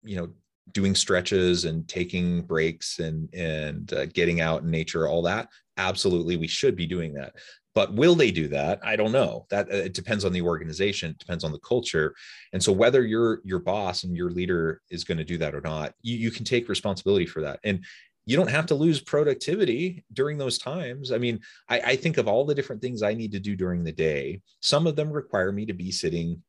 you 0.03 0.15
know 0.15 0.29
doing 0.71 0.95
stretches 0.95 1.65
and 1.65 1.87
taking 1.87 2.41
breaks 2.41 2.97
and 2.97 3.31
and 3.35 3.93
uh, 3.93 4.05
getting 4.07 4.41
out 4.41 4.63
in 4.63 4.71
nature 4.71 5.07
all 5.07 5.21
that? 5.21 5.47
Absolutely 5.77 6.37
we 6.37 6.47
should 6.47 6.75
be 6.75 6.87
doing 6.87 7.13
that. 7.13 7.35
But 7.75 7.93
will 7.93 8.15
they 8.15 8.31
do 8.31 8.47
that? 8.47 8.79
I 8.83 8.95
don't 8.95 9.11
know. 9.11 9.45
That 9.51 9.71
uh, 9.71 9.85
it 9.89 9.93
depends 9.93 10.25
on 10.25 10.33
the 10.33 10.41
organization. 10.41 11.11
It 11.11 11.19
depends 11.19 11.43
on 11.43 11.51
the 11.51 11.59
culture. 11.59 12.15
And 12.51 12.63
so 12.63 12.71
whether 12.71 13.03
your 13.05 13.41
your 13.43 13.59
boss 13.59 14.05
and 14.05 14.17
your 14.17 14.31
leader 14.31 14.81
is 14.89 15.03
going 15.03 15.19
to 15.19 15.31
do 15.33 15.37
that 15.37 15.53
or 15.53 15.61
not 15.61 15.93
you, 16.01 16.17
you 16.17 16.31
can 16.31 16.45
take 16.45 16.67
responsibility 16.67 17.27
for 17.27 17.41
that. 17.43 17.59
And 17.63 17.85
you 18.27 18.37
don't 18.37 18.51
have 18.51 18.67
to 18.67 18.75
lose 18.75 19.01
productivity 19.01 20.03
during 20.13 20.37
those 20.37 20.59
times 20.59 21.11
i 21.11 21.17
mean 21.17 21.39
I, 21.67 21.79
I 21.79 21.95
think 21.95 22.17
of 22.17 22.27
all 22.27 22.45
the 22.45 22.55
different 22.55 22.81
things 22.81 23.01
i 23.01 23.13
need 23.13 23.31
to 23.31 23.39
do 23.39 23.55
during 23.55 23.83
the 23.83 23.91
day 23.91 24.41
some 24.59 24.85
of 24.85 24.95
them 24.95 25.11
require 25.11 25.51
me 25.51 25.65
to 25.65 25.73
be 25.73 25.91
sitting 25.91 26.43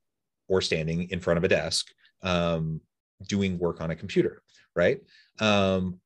or 0.48 0.60
standing 0.60 1.08
in 1.10 1.20
front 1.20 1.38
of 1.38 1.44
a 1.44 1.48
desk 1.48 1.86
um, 2.22 2.80
doing 3.26 3.58
work 3.58 3.80
on 3.80 3.90
a 3.90 3.96
computer, 3.96 4.42
right? 4.74 5.00
Um, 5.40 6.00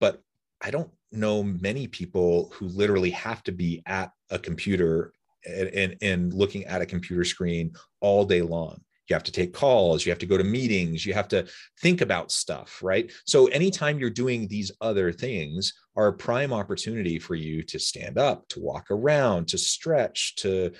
but 0.00 0.22
I 0.60 0.70
don't 0.70 0.90
know 1.10 1.42
many 1.42 1.86
people 1.86 2.52
who 2.54 2.66
literally 2.68 3.10
have 3.10 3.42
to 3.44 3.52
be 3.52 3.82
at 3.86 4.10
a 4.30 4.38
computer 4.38 5.12
and, 5.46 5.68
and, 5.68 5.96
and 6.02 6.34
looking 6.34 6.64
at 6.66 6.82
a 6.82 6.86
computer 6.86 7.24
screen 7.24 7.72
all 8.00 8.24
day 8.24 8.42
long. 8.42 8.80
You 9.08 9.14
have 9.14 9.24
to 9.24 9.32
take 9.32 9.52
calls, 9.52 10.04
you 10.04 10.12
have 10.12 10.18
to 10.18 10.26
go 10.26 10.36
to 10.36 10.44
meetings, 10.44 11.04
you 11.06 11.14
have 11.14 11.28
to 11.28 11.46
think 11.80 12.00
about 12.00 12.30
stuff, 12.30 12.80
right? 12.82 13.10
So, 13.26 13.46
anytime 13.46 13.98
you're 13.98 14.10
doing 14.10 14.48
these 14.48 14.72
other 14.80 15.12
things, 15.12 15.72
are 15.96 16.08
a 16.08 16.12
prime 16.12 16.52
opportunity 16.52 17.18
for 17.18 17.34
you 17.34 17.62
to 17.64 17.78
stand 17.78 18.18
up, 18.18 18.46
to 18.48 18.60
walk 18.60 18.86
around, 18.90 19.48
to 19.48 19.58
stretch, 19.58 20.36
to 20.36 20.72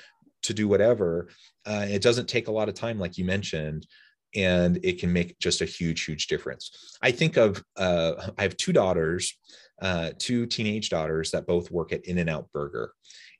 to 0.42 0.54
do 0.54 0.68
whatever. 0.68 1.28
Uh, 1.66 1.86
it 1.88 2.02
doesn't 2.02 2.28
take 2.28 2.48
a 2.48 2.52
lot 2.52 2.68
of 2.68 2.74
time, 2.74 2.98
like 2.98 3.18
you 3.18 3.24
mentioned 3.24 3.86
and 4.34 4.78
it 4.82 5.00
can 5.00 5.12
make 5.12 5.38
just 5.38 5.60
a 5.60 5.64
huge 5.64 6.04
huge 6.04 6.26
difference 6.26 6.96
i 7.02 7.10
think 7.10 7.36
of 7.36 7.62
uh, 7.76 8.30
i 8.36 8.42
have 8.42 8.56
two 8.56 8.72
daughters 8.72 9.36
uh, 9.80 10.10
two 10.18 10.44
teenage 10.44 10.90
daughters 10.90 11.30
that 11.30 11.46
both 11.46 11.70
work 11.70 11.92
at 11.92 12.04
in 12.04 12.18
and 12.18 12.28
out 12.28 12.50
burger 12.52 12.92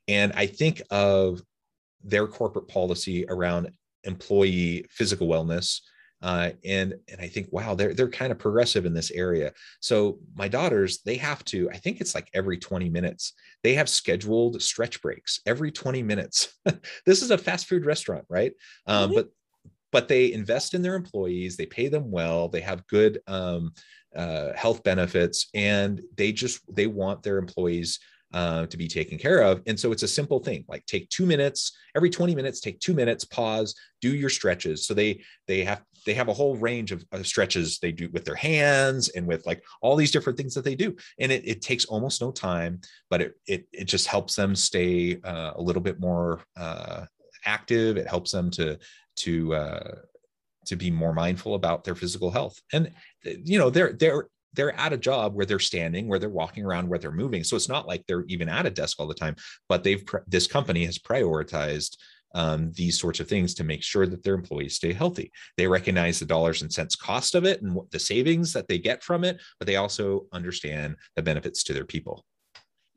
and 0.07 0.31
i 0.33 0.45
think 0.45 0.81
of 0.89 1.41
their 2.03 2.27
corporate 2.27 2.67
policy 2.67 3.25
around 3.27 3.69
employee 4.03 4.85
physical 4.89 5.27
wellness 5.27 5.81
uh, 6.21 6.49
and 6.65 6.95
and 7.07 7.21
I 7.21 7.27
think 7.27 7.47
wow 7.51 7.75
they're 7.75 7.93
they're 7.93 8.09
kind 8.09 8.31
of 8.31 8.39
progressive 8.39 8.85
in 8.85 8.93
this 8.93 9.11
area. 9.11 9.53
So 9.79 10.19
my 10.35 10.47
daughters 10.47 10.99
they 11.05 11.15
have 11.15 11.45
to 11.45 11.69
I 11.71 11.77
think 11.77 12.01
it's 12.01 12.13
like 12.13 12.29
every 12.33 12.57
20 12.57 12.89
minutes 12.89 13.33
they 13.63 13.73
have 13.75 13.87
scheduled 13.87 14.61
stretch 14.61 15.01
breaks 15.01 15.39
every 15.45 15.71
20 15.71 16.03
minutes. 16.03 16.53
this 17.05 17.21
is 17.21 17.31
a 17.31 17.37
fast 17.37 17.67
food 17.67 17.85
restaurant, 17.85 18.25
right? 18.29 18.51
Um, 18.85 19.13
but 19.13 19.29
but 19.91 20.07
they 20.07 20.33
invest 20.33 20.73
in 20.73 20.81
their 20.81 20.95
employees 20.95 21.55
they 21.55 21.65
pay 21.65 21.87
them 21.87 22.11
well 22.11 22.49
they 22.49 22.61
have 22.61 22.85
good 22.87 23.19
um, 23.27 23.71
uh, 24.15 24.53
health 24.55 24.83
benefits 24.83 25.47
and 25.53 26.01
they 26.15 26.31
just 26.31 26.61
they 26.73 26.85
want 26.87 27.23
their 27.23 27.37
employees 27.37 27.99
uh, 28.33 28.65
to 28.67 28.77
be 28.77 28.87
taken 28.87 29.17
care 29.17 29.41
of. 29.41 29.61
And 29.65 29.79
so 29.79 29.91
it's 29.91 30.03
a 30.03 30.07
simple 30.07 30.39
thing 30.39 30.65
like 30.67 30.85
take 30.85 31.09
two 31.09 31.25
minutes 31.25 31.75
every 31.95 32.09
20 32.09 32.35
minutes 32.35 32.59
take 32.59 32.79
two 32.79 32.93
minutes 32.93 33.25
pause 33.25 33.75
do 34.01 34.15
your 34.15 34.29
stretches. 34.29 34.85
So 34.85 34.93
they 34.93 35.23
they 35.47 35.63
have 35.63 35.83
they 36.05 36.13
have 36.13 36.29
a 36.29 36.33
whole 36.33 36.55
range 36.55 36.91
of, 36.91 37.03
of 37.11 37.27
stretches 37.27 37.79
they 37.79 37.91
do 37.91 38.09
with 38.13 38.25
their 38.25 38.35
hands 38.35 39.09
and 39.09 39.27
with 39.27 39.45
like 39.45 39.63
all 39.81 39.95
these 39.95 40.11
different 40.11 40.37
things 40.37 40.53
that 40.53 40.63
they 40.63 40.75
do. 40.75 40.95
And 41.19 41.31
it, 41.31 41.47
it 41.47 41.61
takes 41.61 41.85
almost 41.85 42.21
no 42.21 42.31
time 42.31 42.81
but 43.09 43.21
it 43.21 43.35
it, 43.47 43.67
it 43.71 43.85
just 43.85 44.07
helps 44.07 44.35
them 44.35 44.55
stay 44.55 45.19
uh, 45.23 45.53
a 45.55 45.61
little 45.61 45.81
bit 45.81 45.99
more 45.99 46.41
uh, 46.55 47.05
active. 47.45 47.97
It 47.97 48.07
helps 48.07 48.31
them 48.31 48.51
to 48.51 48.77
to 49.17 49.55
uh, 49.55 49.95
to 50.65 50.75
be 50.75 50.91
more 50.91 51.13
mindful 51.13 51.55
about 51.55 51.83
their 51.83 51.95
physical 51.95 52.31
health. 52.31 52.59
And 52.73 52.91
you 53.23 53.57
know, 53.57 53.69
they're 53.69 53.93
they're 53.93 54.27
they're 54.53 54.77
at 54.79 54.93
a 54.93 54.97
job 54.97 55.35
where 55.35 55.45
they're 55.45 55.59
standing, 55.59 56.07
where 56.07 56.19
they're 56.19 56.29
walking 56.29 56.65
around, 56.65 56.89
where 56.89 56.99
they're 56.99 57.11
moving. 57.11 57.43
So 57.43 57.55
it's 57.55 57.69
not 57.69 57.87
like 57.87 58.03
they're 58.07 58.25
even 58.27 58.49
at 58.49 58.65
a 58.65 58.69
desk 58.69 58.99
all 58.99 59.07
the 59.07 59.13
time. 59.13 59.35
But 59.67 59.83
they've 59.83 60.03
this 60.27 60.47
company 60.47 60.85
has 60.85 60.97
prioritized 60.97 61.97
um, 62.35 62.71
these 62.73 62.99
sorts 62.99 63.19
of 63.19 63.27
things 63.27 63.55
to 63.55 63.63
make 63.63 63.83
sure 63.83 64.05
that 64.05 64.23
their 64.23 64.35
employees 64.35 64.75
stay 64.75 64.93
healthy. 64.93 65.31
They 65.57 65.67
recognize 65.67 66.19
the 66.19 66.25
dollars 66.25 66.61
and 66.61 66.71
cents 66.71 66.95
cost 66.95 67.33
of 67.33 67.45
it 67.45 67.61
and 67.61 67.73
what 67.73 67.89
the 67.91 67.99
savings 67.99 68.53
that 68.53 68.67
they 68.67 68.77
get 68.77 69.03
from 69.03 69.23
it, 69.23 69.41
but 69.57 69.65
they 69.65 69.77
also 69.77 70.27
understand 70.31 70.95
the 71.15 71.23
benefits 71.23 71.63
to 71.63 71.73
their 71.73 71.85
people 71.85 72.25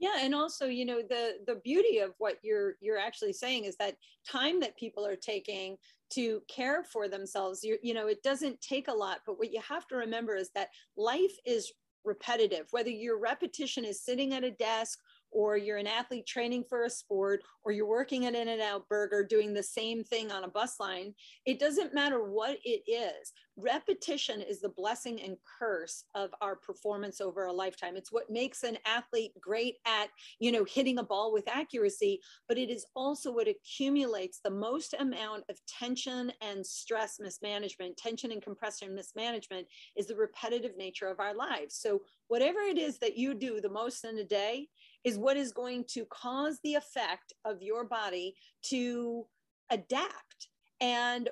yeah 0.03 0.19
and 0.21 0.35
also 0.35 0.67
you 0.67 0.85
know 0.85 1.01
the 1.09 1.37
the 1.47 1.61
beauty 1.65 2.01
of 2.01 2.13
what 2.19 2.37
you're 2.43 2.75
you're 2.81 2.99
actually 2.99 3.33
saying 3.33 3.65
is 3.65 3.77
that 3.77 3.95
time 4.29 4.61
that 4.61 4.77
people 4.77 5.07
are 5.07 5.17
taking 5.17 5.77
to 6.13 6.41
care 6.49 6.85
for 6.85 7.09
themselves 7.09 7.63
you 7.63 7.79
you 7.83 7.95
know 7.95 8.07
it 8.07 8.23
doesn't 8.23 8.61
take 8.61 8.89
a 8.89 8.93
lot 8.93 9.19
but 9.27 9.39
what 9.39 9.53
you 9.53 9.61
have 9.67 9.87
to 9.87 9.97
remember 9.97 10.37
is 10.37 10.51
that 10.55 10.69
life 10.97 11.37
is 11.45 11.73
repetitive. 12.05 12.67
Whether 12.71 12.91
your 12.91 13.19
repetition 13.19 13.85
is 13.85 14.05
sitting 14.05 14.35
at 14.35 14.45
a 14.45 14.51
desk 14.51 14.99
or 15.33 15.57
you're 15.57 15.79
an 15.79 15.87
athlete 15.87 16.27
training 16.27 16.65
for 16.69 16.85
a 16.85 16.91
sport, 16.91 17.43
or 17.65 17.73
you're 17.73 17.87
working 17.87 18.27
at 18.27 18.35
In 18.35 18.49
N 18.49 18.61
Out 18.61 18.89
Burger 18.89 19.25
doing 19.25 19.55
the 19.55 19.63
same 19.63 20.05
thing 20.05 20.31
on 20.31 20.45
a 20.45 20.49
bus 20.49 20.79
line, 20.79 21.15
it 21.47 21.59
doesn't 21.59 21.95
matter 21.95 22.23
what 22.23 22.59
it 22.65 22.83
is. 22.91 23.33
Repetition 23.57 24.41
is 24.41 24.61
the 24.61 24.69
blessing 24.71 25.21
and 25.21 25.37
curse 25.59 26.05
of 26.15 26.31
our 26.41 26.57
performance 26.57 27.21
over 27.21 27.47
a 27.47 27.53
lifetime. 27.53 27.97
It's 27.97 28.13
what 28.13 28.31
makes 28.31 28.63
an 28.63 28.79
athlete 28.87 29.33
great 29.41 29.77
at, 29.87 30.09
you 30.39 30.53
know, 30.53 30.65
hitting 30.65 30.99
a 30.99 31.03
ball 31.03 31.33
with 31.33 31.49
accuracy, 31.49 32.21
but 32.49 32.57
it 32.57 32.71
is 32.71 32.87
also 32.95 33.31
what 33.31 33.49
accumulates 33.49 34.41
the 34.43 34.51
most 34.51 34.95
amount 34.99 35.45
of 35.51 35.59
tension 35.67 36.33
and 36.41 36.65
stress 36.65 37.19
mismanagement, 37.21 37.97
tension 37.97 38.33
and 38.33 38.43
compression 38.43 38.95
mismanagement 38.95 39.67
is 39.97 40.07
the 40.07 40.17
repetitive 40.17 40.77
nature 40.77 41.09
of 41.09 41.21
our 41.21 41.35
lives. 41.35 41.77
So 41.77 42.01
whatever 42.29 42.61
it 42.61 42.79
is 42.79 42.99
that 42.99 43.19
you 43.19 43.35
do 43.35 43.61
the 43.61 43.69
most 43.69 44.05
in 44.05 44.19
a 44.19 44.25
day, 44.25 44.69
is 45.05 45.19
what 45.19 45.37
is 45.37 45.53
going 45.53 45.85
to 45.93 46.05
cause 46.07 46.59
the 46.63 46.75
effect 46.75 47.33
of 47.45 47.63
your 47.63 47.85
body 47.85 48.35
to 48.71 49.27
adapt. 49.71 50.49
And 50.81 51.29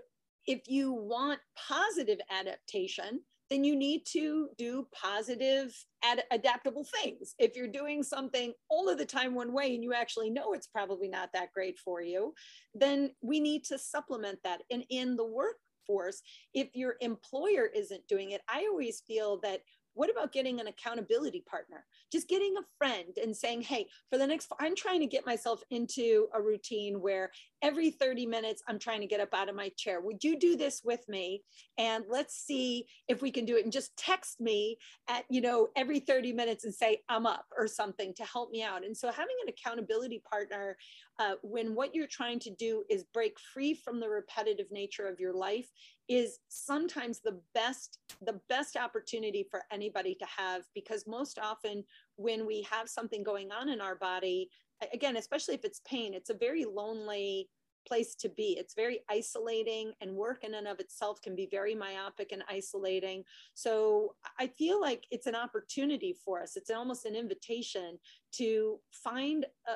if 0.47 0.63
you 0.69 0.93
want 0.93 1.41
positive 1.69 2.19
adaptation, 2.31 3.21
then 3.51 3.65
you 3.65 3.75
need 3.75 4.07
to 4.07 4.49
do 4.57 4.87
positive 4.95 5.75
ad- 6.05 6.23
adaptable 6.31 6.87
things. 7.03 7.35
If 7.39 7.57
you're 7.57 7.67
doing 7.67 8.03
something 8.03 8.53
all 8.69 8.89
of 8.89 8.97
the 8.97 9.05
time 9.05 9.35
one 9.35 9.53
way 9.53 9.75
and 9.75 9.83
you 9.83 9.93
actually 9.93 10.31
know 10.31 10.53
it's 10.53 10.69
probably 10.69 11.09
not 11.09 11.31
that 11.35 11.53
great 11.53 11.79
for 11.79 12.01
you, 12.01 12.33
then 12.75 13.11
we 13.23 13.41
need 13.41 13.65
to 13.65 13.79
supplement 13.79 14.39
that. 14.45 14.63
And 14.71 14.85
in 14.89 15.17
the 15.17 15.27
workforce, 15.27 16.23
if 16.55 16.69
your 16.75 16.95
employer 17.01 17.69
isn't 17.75 18.07
doing 18.09 18.31
it, 18.31 18.41
I 18.49 18.69
always 18.71 19.03
feel 19.07 19.41
that 19.43 19.63
what 19.95 20.11
about 20.11 20.33
getting 20.33 20.61
an 20.61 20.67
accountability 20.67 21.45
partner? 21.49 21.85
Just 22.13 22.29
getting 22.29 22.55
a 22.57 22.67
friend 22.79 23.17
and 23.23 23.37
saying, 23.37 23.63
hey, 23.63 23.87
for 24.11 24.19
the 24.19 24.27
next, 24.27 24.53
I'm 24.61 24.77
trying 24.77 25.01
to 25.01 25.07
get 25.07 25.27
myself 25.27 25.63
into 25.71 26.29
a 26.35 26.41
routine 26.41 27.01
where 27.01 27.31
every 27.63 27.91
30 27.91 28.27
minutes 28.27 28.63
I'm 28.67 28.79
trying 28.79 29.01
to 29.01 29.07
get 29.07 29.21
up 29.21 29.35
out 29.35 29.49
of 29.49 29.55
my 29.55 29.71
chair. 29.77 30.01
Would 30.01 30.25
you 30.25 30.39
do 30.39 30.57
this 30.57 30.83
with 30.85 31.09
me? 31.09 31.43
And 31.79 32.05
let's 32.09 32.35
see 32.35 32.87
if 33.09 33.23
we 33.23 33.31
can 33.31 33.45
do 33.45 33.57
it. 33.57 33.65
And 33.65 33.73
just 33.73 33.97
text 33.97 34.41
me 34.41 34.79
at, 35.09 35.25
you 35.31 35.41
know, 35.41 35.69
every 35.77 36.01
30 36.01 36.33
minutes 36.33 36.65
and 36.65 36.75
say, 36.75 37.01
I'm 37.09 37.27
up 37.27 37.47
or 37.57 37.67
something 37.67 38.15
to 38.15 38.25
help 38.25 38.51
me 38.51 38.63
out. 38.63 38.85
And 38.85 38.97
so 38.97 39.09
having 39.11 39.37
an 39.43 39.49
accountability 39.49 40.23
partner 40.31 40.77
uh, 41.19 41.35
when 41.43 41.75
what 41.75 41.95
you're 41.95 42.07
trying 42.07 42.39
to 42.41 42.51
do 42.51 42.85
is 42.89 43.05
break 43.13 43.39
free 43.53 43.75
from 43.75 44.01
the 44.01 44.09
repetitive 44.09 44.67
nature 44.71 45.07
of 45.07 45.21
your 45.21 45.35
life 45.35 45.69
is 46.09 46.39
sometimes 46.49 47.21
the 47.21 47.39
best 47.55 47.99
the 48.23 48.41
best 48.49 48.77
opportunity 48.77 49.47
for 49.49 49.63
anybody 49.71 50.15
to 50.15 50.27
have 50.27 50.63
because 50.75 51.07
most 51.07 51.39
often 51.39 51.85
when 52.17 52.47
we 52.47 52.67
have 52.69 52.89
something 52.89 53.23
going 53.23 53.53
on 53.53 53.69
in 53.69 53.81
our 53.81 53.95
body 53.95 54.51
again 54.93 55.17
especially 55.17 55.55
if 55.55 55.65
it's 55.65 55.81
pain 55.87 56.15
it's 56.15 56.31
a 56.31 56.35
very 56.35 56.65
lonely 56.65 57.49
place 57.87 58.15
to 58.17 58.29
be. 58.29 58.57
It's 58.59 58.75
very 58.75 59.01
isolating 59.11 59.93
and 60.01 60.15
work 60.15 60.45
in 60.45 60.55
and 60.55 60.69
of 60.69 60.81
itself 60.81 61.21
can 61.23 61.35
be 61.35 61.49
very 61.51 61.75
myopic 61.75 62.33
and 62.33 62.43
isolating. 62.49 63.25
So 63.55 64.15
i 64.39 64.47
feel 64.47 64.81
like 64.81 65.05
it's 65.11 65.27
an 65.27 65.35
opportunity 65.35 66.15
for 66.25 66.43
us. 66.43 66.57
It's 66.57 66.71
almost 66.71 67.07
an 67.07 67.17
invitation 67.17 67.99
to 68.33 68.79
find 68.93 69.47
a, 69.67 69.73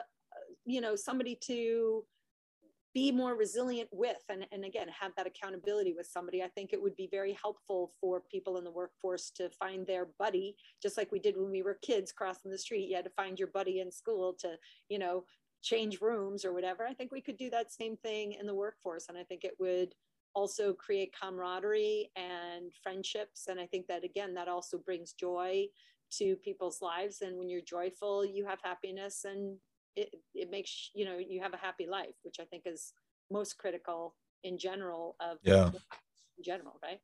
you 0.66 0.80
know 0.80 0.96
somebody 0.96 1.36
to 1.42 2.04
be 2.94 3.10
more 3.10 3.34
resilient 3.34 3.88
with 3.92 4.22
and, 4.28 4.46
and 4.52 4.64
again 4.64 4.86
have 4.88 5.10
that 5.16 5.26
accountability 5.26 5.92
with 5.92 6.06
somebody 6.06 6.42
i 6.42 6.48
think 6.48 6.72
it 6.72 6.80
would 6.80 6.94
be 6.96 7.08
very 7.10 7.36
helpful 7.42 7.90
for 8.00 8.22
people 8.30 8.56
in 8.56 8.64
the 8.64 8.70
workforce 8.70 9.30
to 9.30 9.50
find 9.50 9.86
their 9.86 10.08
buddy 10.18 10.56
just 10.82 10.96
like 10.96 11.10
we 11.10 11.18
did 11.18 11.36
when 11.36 11.50
we 11.50 11.62
were 11.62 11.78
kids 11.82 12.12
crossing 12.12 12.50
the 12.50 12.58
street. 12.58 12.88
You 12.88 12.96
had 12.96 13.04
to 13.04 13.10
find 13.10 13.38
your 13.38 13.48
buddy 13.48 13.80
in 13.80 13.90
school 13.90 14.34
to 14.40 14.56
you 14.88 14.98
know 14.98 15.24
change 15.62 16.00
rooms 16.00 16.44
or 16.44 16.52
whatever. 16.52 16.86
I 16.86 16.92
think 16.92 17.10
we 17.10 17.22
could 17.22 17.38
do 17.38 17.48
that 17.50 17.72
same 17.72 17.96
thing 17.96 18.32
in 18.38 18.46
the 18.46 18.54
workforce 18.54 19.06
and 19.08 19.18
i 19.18 19.24
think 19.24 19.44
it 19.44 19.54
would 19.58 19.94
also 20.34 20.72
create 20.72 21.14
camaraderie 21.18 22.10
and 22.16 22.72
friendships 22.82 23.46
and 23.48 23.60
i 23.60 23.66
think 23.66 23.86
that 23.86 24.04
again 24.04 24.34
that 24.34 24.48
also 24.48 24.78
brings 24.78 25.12
joy 25.12 25.64
to 26.18 26.36
people's 26.36 26.82
lives. 26.82 27.22
And 27.22 27.38
when 27.38 27.48
you're 27.48 27.62
joyful 27.62 28.24
you 28.24 28.44
have 28.46 28.60
happiness 28.62 29.24
and 29.24 29.56
it, 29.96 30.10
it 30.34 30.50
makes 30.50 30.90
you 30.94 31.04
know 31.04 31.18
you 31.18 31.40
have 31.40 31.54
a 31.54 31.56
happy 31.56 31.86
life 31.86 32.14
which 32.22 32.36
i 32.40 32.44
think 32.44 32.64
is 32.66 32.92
most 33.30 33.58
critical 33.58 34.14
in 34.42 34.58
general 34.58 35.16
of 35.20 35.38
yeah 35.42 35.70
in 36.38 36.44
general 36.44 36.78
right 36.82 37.00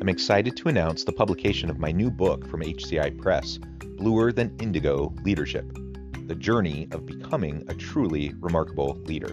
I'm 0.00 0.08
excited 0.08 0.56
to 0.56 0.68
announce 0.68 1.04
the 1.04 1.12
publication 1.12 1.70
of 1.70 1.78
my 1.78 1.92
new 1.92 2.10
book 2.10 2.48
from 2.48 2.60
HCI 2.60 3.16
Press, 3.20 3.60
Bluer 3.98 4.32
Than 4.32 4.56
Indigo 4.60 5.14
Leadership 5.22 5.72
The 6.26 6.34
Journey 6.34 6.88
of 6.90 7.06
Becoming 7.06 7.64
a 7.68 7.74
Truly 7.74 8.34
Remarkable 8.40 9.00
Leader. 9.04 9.32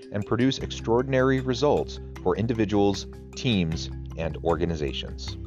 and 0.11 0.25
produce 0.25 0.59
extraordinary 0.59 1.39
results 1.39 1.99
for 2.23 2.35
individuals, 2.35 3.07
teams, 3.35 3.89
and 4.17 4.37
organizations. 4.43 5.37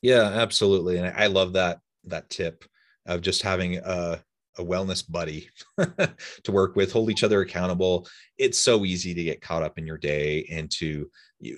Yeah, 0.00 0.22
absolutely. 0.22 0.98
And 0.98 1.14
I 1.16 1.26
love 1.26 1.54
that 1.54 1.80
that 2.04 2.30
tip 2.30 2.64
of 3.06 3.20
just 3.20 3.42
having 3.42 3.78
a, 3.78 4.22
a 4.56 4.64
wellness 4.64 5.04
buddy 5.08 5.50
to 5.78 6.52
work 6.52 6.76
with, 6.76 6.92
hold 6.92 7.10
each 7.10 7.24
other 7.24 7.40
accountable. 7.40 8.06
It's 8.38 8.58
so 8.58 8.84
easy 8.84 9.12
to 9.14 9.24
get 9.24 9.40
caught 9.40 9.62
up 9.62 9.78
in 9.78 9.86
your 9.86 9.98
day 9.98 10.46
and 10.50 10.70
to 10.72 11.10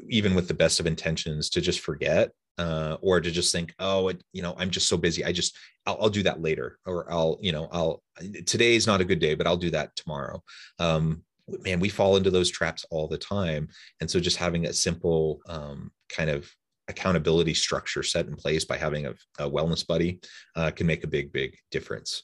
even 0.09 0.35
with 0.35 0.49
the 0.49 0.55
best 0.55 0.81
of 0.81 0.87
intentions 0.87 1.51
to 1.51 1.61
just 1.61 1.81
forget 1.81 2.31
uh, 2.59 2.97
or 3.01 3.21
to 3.21 3.31
just 3.31 3.53
think, 3.53 3.75
oh, 3.79 4.09
it, 4.09 4.23
you 4.33 4.43
know, 4.43 4.55
I'm 4.59 4.71
just 4.71 4.89
so 4.89 4.97
busy. 4.97 5.25
I 5.25 5.33
just, 5.33 5.57
I'll, 5.87 5.99
I'll, 6.03 6.11
do 6.11 6.23
that 6.25 6.43
later, 6.43 6.79
or 6.87 7.11
I'll, 7.11 7.39
you 7.41 7.53
know, 7.53 7.69
I'll, 7.73 8.03
today 8.47 8.75
is 8.75 8.87
not 8.87 9.01
a 9.01 9.05
good 9.05 9.19
day, 9.19 9.35
but 9.35 9.47
I'll 9.47 9.57
do 9.57 9.71
that 9.71 9.97
tomorrow. 9.97 10.43
Um, 10.79 11.23
man, 11.65 11.81
we 11.81 11.89
fall 11.89 12.17
into 12.17 12.31
those 12.31 12.51
traps 12.51 12.85
all 12.91 13.09
the 13.09 13.19
time. 13.19 13.69
And 14.01 14.11
so 14.11 14.21
just 14.21 14.37
having 14.37 14.67
a 14.67 14.73
simple 14.73 15.41
um, 15.49 15.91
kind 16.09 16.31
of 16.31 16.51
accountability 16.89 17.55
structure 17.55 18.03
set 18.03 18.27
in 18.27 18.37
place 18.37 18.65
by 18.65 18.77
having 18.77 19.07
a, 19.07 19.15
a 19.39 19.49
wellness 19.49 19.87
buddy 19.87 20.21
uh, 20.57 20.71
can 20.71 20.87
make 20.87 21.05
a 21.05 21.09
big, 21.09 21.33
big 21.33 21.57
difference. 21.71 22.23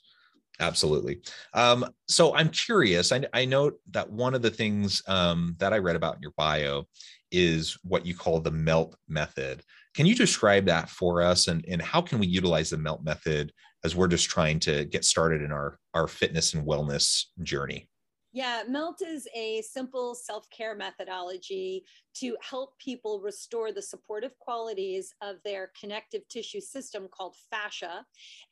Absolutely. 0.59 1.21
Um, 1.53 1.87
so 2.09 2.35
I'm 2.35 2.49
curious. 2.49 3.13
I, 3.13 3.25
I 3.33 3.45
note 3.45 3.79
that 3.91 4.11
one 4.11 4.35
of 4.35 4.43
the 4.43 4.51
things 4.51 5.03
um, 5.07 5.55
that 5.59 5.73
I 5.73 5.79
read 5.79 5.97
about 5.97 6.17
in 6.17 6.23
your 6.23 6.33
bio 6.37 6.85
is 7.31 7.77
what 7.83 8.07
you 8.07 8.15
call 8.15 8.41
the 8.41 8.51
MELT 8.51 8.97
method. 9.09 9.63
Can 9.97 10.05
you 10.05 10.15
describe 10.15 10.67
that 10.67 10.91
for 10.91 11.23
us 11.23 11.49
and, 11.49 11.65
and 11.67 11.81
how 11.81 12.03
can 12.03 12.19
we 12.19 12.27
utilize 12.27 12.69
the 12.69 12.77
MELT 12.77 13.03
method 13.03 13.51
as 13.83 13.97
we're 13.97 14.09
just 14.09 14.29
trying 14.29 14.61
to 14.61 14.85
get 14.85 15.07
started 15.07 15.41
in 15.41 15.51
our, 15.51 15.79
our 15.95 16.07
fitness 16.07 16.53
and 16.53 16.67
wellness 16.67 17.25
journey? 17.43 17.89
Yeah, 18.37 18.65
MELT 18.69 19.01
is 19.01 19.27
a 19.35 19.63
simple 19.63 20.15
self 20.15 20.47
care 20.51 20.75
methodology 20.75 21.87
to 22.17 22.37
help 22.43 22.79
people 22.79 23.19
restore 23.23 23.73
the 23.73 23.81
supportive 23.81 24.39
qualities 24.39 25.15
of 25.23 25.37
their 25.43 25.71
connective 25.81 26.21
tissue 26.29 26.61
system 26.61 27.09
called 27.11 27.35
fascia. 27.51 28.05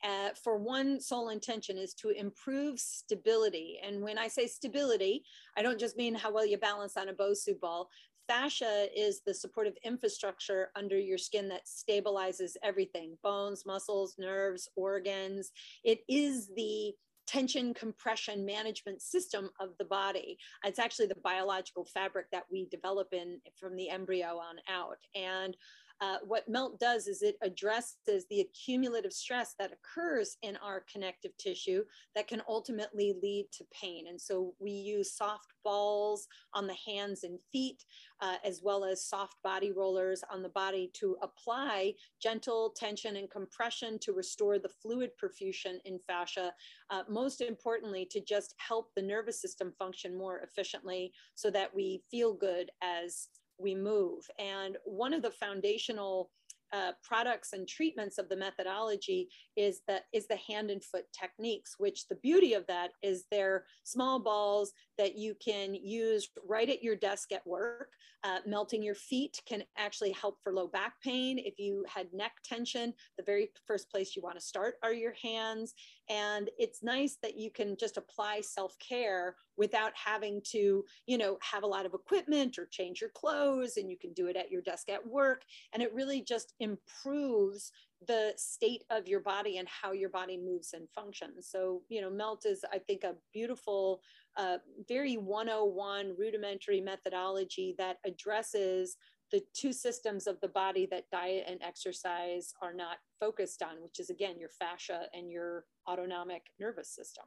Uh, 0.03 0.29
for 0.43 0.57
one 0.57 0.99
sole 0.99 1.29
intention 1.29 1.77
is 1.77 1.93
to 2.01 2.09
improve 2.09 2.79
stability. 2.79 3.77
And 3.85 4.01
when 4.01 4.17
I 4.17 4.27
say 4.27 4.47
stability, 4.47 5.23
I 5.55 5.61
don't 5.61 5.79
just 5.79 5.97
mean 5.97 6.15
how 6.15 6.33
well 6.33 6.47
you 6.47 6.57
balance 6.57 6.97
on 6.97 7.09
a 7.09 7.13
Bosu 7.13 7.59
ball 7.59 7.87
fascia 8.27 8.87
is 8.97 9.21
the 9.23 9.35
supportive 9.35 9.75
infrastructure 9.83 10.71
under 10.75 10.97
your 10.97 11.19
skin 11.19 11.47
that 11.47 11.67
stabilizes 11.67 12.53
everything 12.63 13.15
bones, 13.21 13.67
muscles, 13.67 14.15
nerves, 14.17 14.67
organs. 14.75 15.51
It 15.83 15.99
is 16.09 16.49
the 16.55 16.95
tension 17.27 17.73
compression 17.73 18.45
management 18.45 19.01
system 19.01 19.49
of 19.59 19.69
the 19.79 19.85
body. 19.85 20.37
It's 20.63 20.79
actually 20.79 21.07
the 21.07 21.15
biological 21.23 21.85
fabric 21.85 22.27
that 22.31 22.45
we 22.51 22.67
develop 22.69 23.13
in 23.13 23.39
from 23.59 23.75
the 23.75 23.89
embryo 23.89 24.37
on 24.37 24.57
out. 24.69 24.97
And 25.15 25.55
uh, 26.01 26.17
what 26.25 26.47
MELT 26.49 26.79
does 26.79 27.07
is 27.07 27.21
it 27.21 27.37
addresses 27.41 28.25
the 28.29 28.41
accumulative 28.41 29.13
stress 29.13 29.55
that 29.57 29.71
occurs 29.71 30.37
in 30.41 30.57
our 30.57 30.83
connective 30.91 31.31
tissue 31.37 31.83
that 32.15 32.27
can 32.27 32.41
ultimately 32.49 33.13
lead 33.21 33.47
to 33.53 33.65
pain. 33.71 34.07
And 34.07 34.19
so 34.19 34.53
we 34.59 34.71
use 34.71 35.15
soft 35.15 35.53
balls 35.63 36.27
on 36.53 36.67
the 36.67 36.75
hands 36.85 37.23
and 37.23 37.39
feet, 37.51 37.85
uh, 38.21 38.35
as 38.43 38.61
well 38.61 38.83
as 38.83 39.07
soft 39.07 39.35
body 39.43 39.71
rollers 39.71 40.23
on 40.29 40.43
the 40.43 40.49
body 40.49 40.91
to 40.95 41.15
apply 41.21 41.93
gentle 42.21 42.73
tension 42.75 43.15
and 43.15 43.29
compression 43.29 43.97
to 43.99 44.13
restore 44.13 44.59
the 44.59 44.69
fluid 44.69 45.11
perfusion 45.21 45.77
in 45.85 45.99
fascia. 46.07 46.51
Uh, 46.89 47.03
most 47.09 47.41
importantly, 47.41 48.05
to 48.11 48.19
just 48.19 48.53
help 48.57 48.89
the 48.95 49.01
nervous 49.01 49.41
system 49.41 49.73
function 49.79 50.17
more 50.17 50.39
efficiently 50.39 51.13
so 51.35 51.49
that 51.49 51.73
we 51.73 52.01
feel 52.11 52.33
good 52.33 52.69
as 52.81 53.29
we 53.57 53.75
move. 53.75 54.27
And 54.39 54.77
one 54.85 55.13
of 55.13 55.21
the 55.21 55.31
foundational 55.31 56.29
uh, 56.73 56.91
products 57.03 57.53
and 57.53 57.67
treatments 57.67 58.17
of 58.17 58.27
the 58.27 58.35
methodology 58.35 59.29
is 59.55 59.81
the 59.87 60.01
is 60.11 60.27
the 60.27 60.35
hand 60.35 60.69
and 60.69 60.83
foot 60.83 61.05
techniques 61.17 61.75
which 61.77 62.07
the 62.07 62.15
beauty 62.15 62.53
of 62.53 62.65
that 62.67 62.91
is 63.01 63.25
they're 63.31 63.65
small 63.83 64.19
balls 64.19 64.73
that 64.97 65.15
you 65.15 65.35
can 65.43 65.73
use 65.75 66.27
right 66.45 66.69
at 66.69 66.83
your 66.83 66.95
desk 66.95 67.31
at 67.31 67.45
work. 67.45 67.91
Uh, 68.23 68.39
melting 68.47 68.81
your 68.81 68.95
feet 68.95 69.39
can 69.47 69.63
actually 69.77 70.11
help 70.11 70.37
for 70.43 70.51
low 70.51 70.67
back 70.67 70.93
pain. 71.03 71.37
If 71.37 71.59
you 71.59 71.85
had 71.87 72.11
neck 72.11 72.33
tension 72.43 72.93
the 73.17 73.23
very 73.23 73.49
first 73.67 73.89
place 73.91 74.15
you 74.15 74.21
want 74.21 74.37
to 74.37 74.45
start 74.45 74.75
are 74.83 74.93
your 74.93 75.13
hands 75.21 75.75
and 76.09 76.49
it's 76.57 76.83
nice 76.83 77.17
that 77.21 77.37
you 77.37 77.49
can 77.51 77.75
just 77.77 77.97
apply 77.97 78.41
self-care 78.41 79.35
without 79.57 79.91
having 79.95 80.41
to 80.51 80.83
you 81.07 81.17
know 81.17 81.37
have 81.41 81.63
a 81.63 81.67
lot 81.67 81.85
of 81.85 81.93
equipment 81.93 82.57
or 82.57 82.67
change 82.67 83.01
your 83.01 83.09
clothes 83.11 83.77
and 83.77 83.89
you 83.89 83.97
can 83.97 84.13
do 84.13 84.27
it 84.27 84.35
at 84.35 84.51
your 84.51 84.61
desk 84.61 84.89
at 84.89 85.05
work. 85.05 85.43
And 85.73 85.81
it 85.81 85.93
really 85.93 86.21
just 86.21 86.53
improves 86.59 87.71
the 88.07 88.33
state 88.35 88.83
of 88.89 89.07
your 89.07 89.21
body 89.21 89.57
and 89.57 89.67
how 89.67 89.93
your 89.93 90.09
body 90.09 90.37
moves 90.37 90.73
and 90.73 90.87
functions. 90.93 91.47
So 91.49 91.81
you 91.89 92.01
know 92.01 92.09
melt 92.09 92.45
is 92.45 92.63
i 92.71 92.79
think 92.79 93.03
a 93.03 93.15
beautiful 93.33 94.01
uh, 94.37 94.57
very 94.87 95.15
101 95.15 96.13
rudimentary 96.17 96.81
methodology 96.81 97.73
that 97.77 97.97
addresses 98.05 98.97
the 99.31 99.41
two 99.53 99.73
systems 99.73 100.27
of 100.27 100.39
the 100.41 100.47
body 100.47 100.87
that 100.91 101.09
diet 101.11 101.45
and 101.47 101.61
exercise 101.61 102.53
are 102.61 102.73
not 102.73 102.97
focused 103.19 103.61
on, 103.63 103.81
which 103.81 103.99
is 103.99 104.09
again 104.09 104.39
your 104.39 104.49
fascia 104.49 105.03
and 105.13 105.31
your 105.31 105.65
autonomic 105.89 106.43
nervous 106.59 106.89
system. 106.89 107.25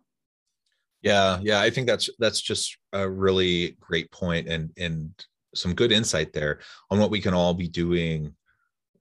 Yeah, 1.02 1.38
yeah, 1.42 1.60
I 1.60 1.70
think 1.70 1.86
that's 1.86 2.10
that's 2.18 2.40
just 2.40 2.76
a 2.92 3.08
really 3.08 3.76
great 3.80 4.10
point, 4.10 4.48
and 4.48 4.70
and 4.76 5.10
some 5.54 5.74
good 5.74 5.92
insight 5.92 6.32
there 6.32 6.60
on 6.90 6.98
what 6.98 7.10
we 7.10 7.20
can 7.20 7.34
all 7.34 7.54
be 7.54 7.68
doing 7.68 8.34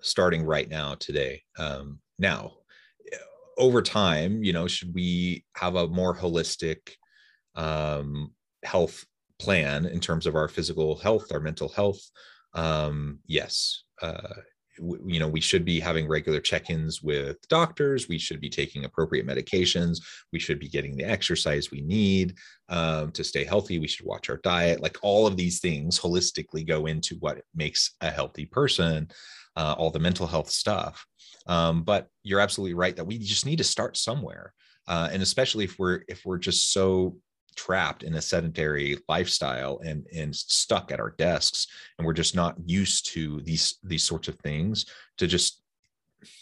starting 0.01 0.43
right 0.43 0.69
now 0.69 0.95
today. 0.95 1.41
Um, 1.57 1.99
now, 2.19 2.53
over 3.57 3.81
time, 3.81 4.43
you 4.43 4.53
know, 4.53 4.67
should 4.67 4.93
we 4.93 5.43
have 5.55 5.75
a 5.75 5.87
more 5.87 6.15
holistic 6.15 6.77
um, 7.55 8.31
health 8.63 9.03
plan 9.39 9.85
in 9.85 9.99
terms 9.99 10.25
of 10.27 10.35
our 10.35 10.47
physical 10.47 10.95
health, 10.97 11.31
our 11.31 11.39
mental 11.39 11.69
health? 11.69 11.99
Um, 12.53 13.19
yes. 13.25 13.83
Uh, 14.01 14.33
you 15.07 15.19
know 15.19 15.27
we 15.27 15.41
should 15.41 15.65
be 15.65 15.79
having 15.79 16.07
regular 16.07 16.39
check-ins 16.39 17.01
with 17.01 17.37
doctors. 17.47 18.07
We 18.07 18.19
should 18.19 18.39
be 18.39 18.49
taking 18.49 18.85
appropriate 18.85 19.25
medications. 19.25 19.97
We 20.31 20.37
should 20.37 20.59
be 20.59 20.69
getting 20.69 20.95
the 20.95 21.03
exercise 21.03 21.71
we 21.71 21.81
need 21.81 22.35
um, 22.69 23.11
to 23.13 23.23
stay 23.23 23.43
healthy. 23.43 23.79
We 23.79 23.87
should 23.87 24.05
watch 24.05 24.29
our 24.29 24.37
diet. 24.43 24.79
Like 24.79 24.97
all 25.01 25.25
of 25.25 25.35
these 25.35 25.59
things 25.59 25.99
holistically 25.99 26.65
go 26.65 26.85
into 26.85 27.15
what 27.15 27.41
makes 27.55 27.95
a 28.01 28.11
healthy 28.11 28.45
person 28.45 29.09
uh, 29.55 29.73
all 29.77 29.89
the 29.89 29.99
mental 29.99 30.27
health 30.27 30.49
stuff. 30.51 31.05
Um, 31.47 31.83
but 31.83 32.07
you're 32.23 32.39
absolutely 32.39 32.75
right 32.75 32.95
that 32.95 33.05
we 33.05 33.17
just 33.17 33.45
need 33.45 33.57
to 33.57 33.63
start 33.63 33.97
somewhere 33.97 34.53
uh, 34.87 35.09
and 35.11 35.21
especially 35.21 35.65
if 35.65 35.77
we're 35.77 36.01
if 36.07 36.25
we're 36.25 36.37
just 36.37 36.71
so 36.71 37.17
trapped 37.57 38.03
in 38.03 38.13
a 38.13 38.21
sedentary 38.21 38.97
lifestyle 39.09 39.79
and 39.83 40.05
and 40.15 40.33
stuck 40.33 40.91
at 40.91 40.99
our 40.99 41.13
desks. 41.17 41.67
And 41.97 42.05
we're 42.05 42.13
just 42.13 42.35
not 42.35 42.55
used 42.65 43.07
to 43.13 43.41
these 43.41 43.79
these 43.83 44.03
sorts 44.03 44.27
of 44.27 44.35
things 44.39 44.85
to 45.17 45.27
just 45.27 45.61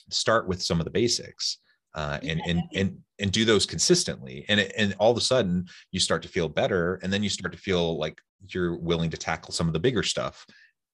start 0.10 0.47
with 0.47 0.62
some 0.62 0.80
of 0.80 0.86
the 0.86 0.91
basics 0.91 1.58
uh, 1.95 2.19
and 2.21 2.41
and 2.45 2.62
and 2.73 2.97
and 3.19 3.32
do 3.32 3.45
those 3.45 3.65
consistently. 3.65 4.45
And 4.49 4.60
and 4.60 4.93
all 4.99 5.12
of 5.12 5.17
a 5.17 5.21
sudden 5.21 5.65
you 5.91 5.99
start 5.99 6.21
to 6.23 6.30
feel 6.30 6.49
better 6.49 6.99
and 7.01 7.12
then 7.12 7.23
you 7.23 7.30
start 7.30 7.54
to 7.54 7.58
feel 7.58 7.97
like 7.97 8.19
you're 8.49 8.78
willing 8.78 9.10
to 9.10 9.17
tackle 9.17 9.54
some 9.54 9.67
of 9.67 9.73
the 9.73 9.80
bigger 9.80 10.04
stuff 10.04 10.45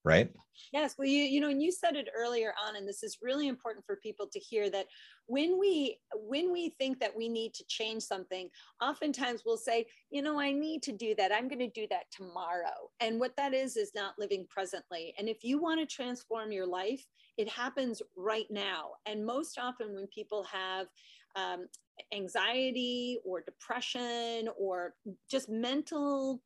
right 0.03 0.31
Yes, 0.71 0.95
well, 0.97 1.08
you 1.08 1.24
you 1.24 1.39
know, 1.39 1.50
and 1.50 1.62
you 1.62 1.71
said 1.71 1.95
it 1.95 2.10
earlier 2.15 2.54
on, 2.65 2.76
and 2.76 2.88
this 2.88 3.04
is 3.04 3.17
really 3.21 3.47
important 3.47 3.86
for 3.86 3.95
people 3.97 4.28
to 4.32 4.39
hear 4.39 4.69
that 4.69 4.88
when 5.28 5.60
we 5.60 5.97
when 6.13 6.52
we 6.52 6.69
think 6.78 7.00
that 7.00 7.15
we 7.15 7.30
need 7.30 7.54
to 7.56 7.65
change 7.67 8.04
something, 8.04 8.50
oftentimes 8.82 9.43
we'll 9.45 9.58
say, 9.58 9.86
you 10.10 10.21
know, 10.21 10.39
I 10.39 10.52
need 10.52 10.84
to 10.84 10.91
do 10.91 11.15
that. 11.15 11.32
I'm 11.32 11.47
going 11.47 11.60
to 11.60 11.67
do 11.69 11.88
that 11.89 12.06
tomorrow. 12.12 12.89
And 13.00 13.19
what 13.19 13.36
that 13.38 13.54
is 13.54 13.78
is 13.78 13.91
not 13.95 14.13
living 14.17 14.45
presently. 14.50 15.13
And 15.17 15.30
if 15.30 15.43
you 15.43 15.62
want 15.62 15.80
to 15.80 15.86
transform 15.86 16.52
your 16.52 16.67
life, 16.67 17.06
it 17.38 17.50
happens 17.50 18.02
right 18.15 18.47
now. 18.50 18.91
And 19.06 19.26
most 19.26 19.58
often, 19.58 19.93
when 19.95 20.08
people 20.08 20.43
have 20.43 20.88
um, 21.36 21.67
anxiety 22.13 23.19
or 23.24 23.41
depression 23.41 24.50
or 24.58 24.95
just 25.30 25.50
mental 25.50 26.41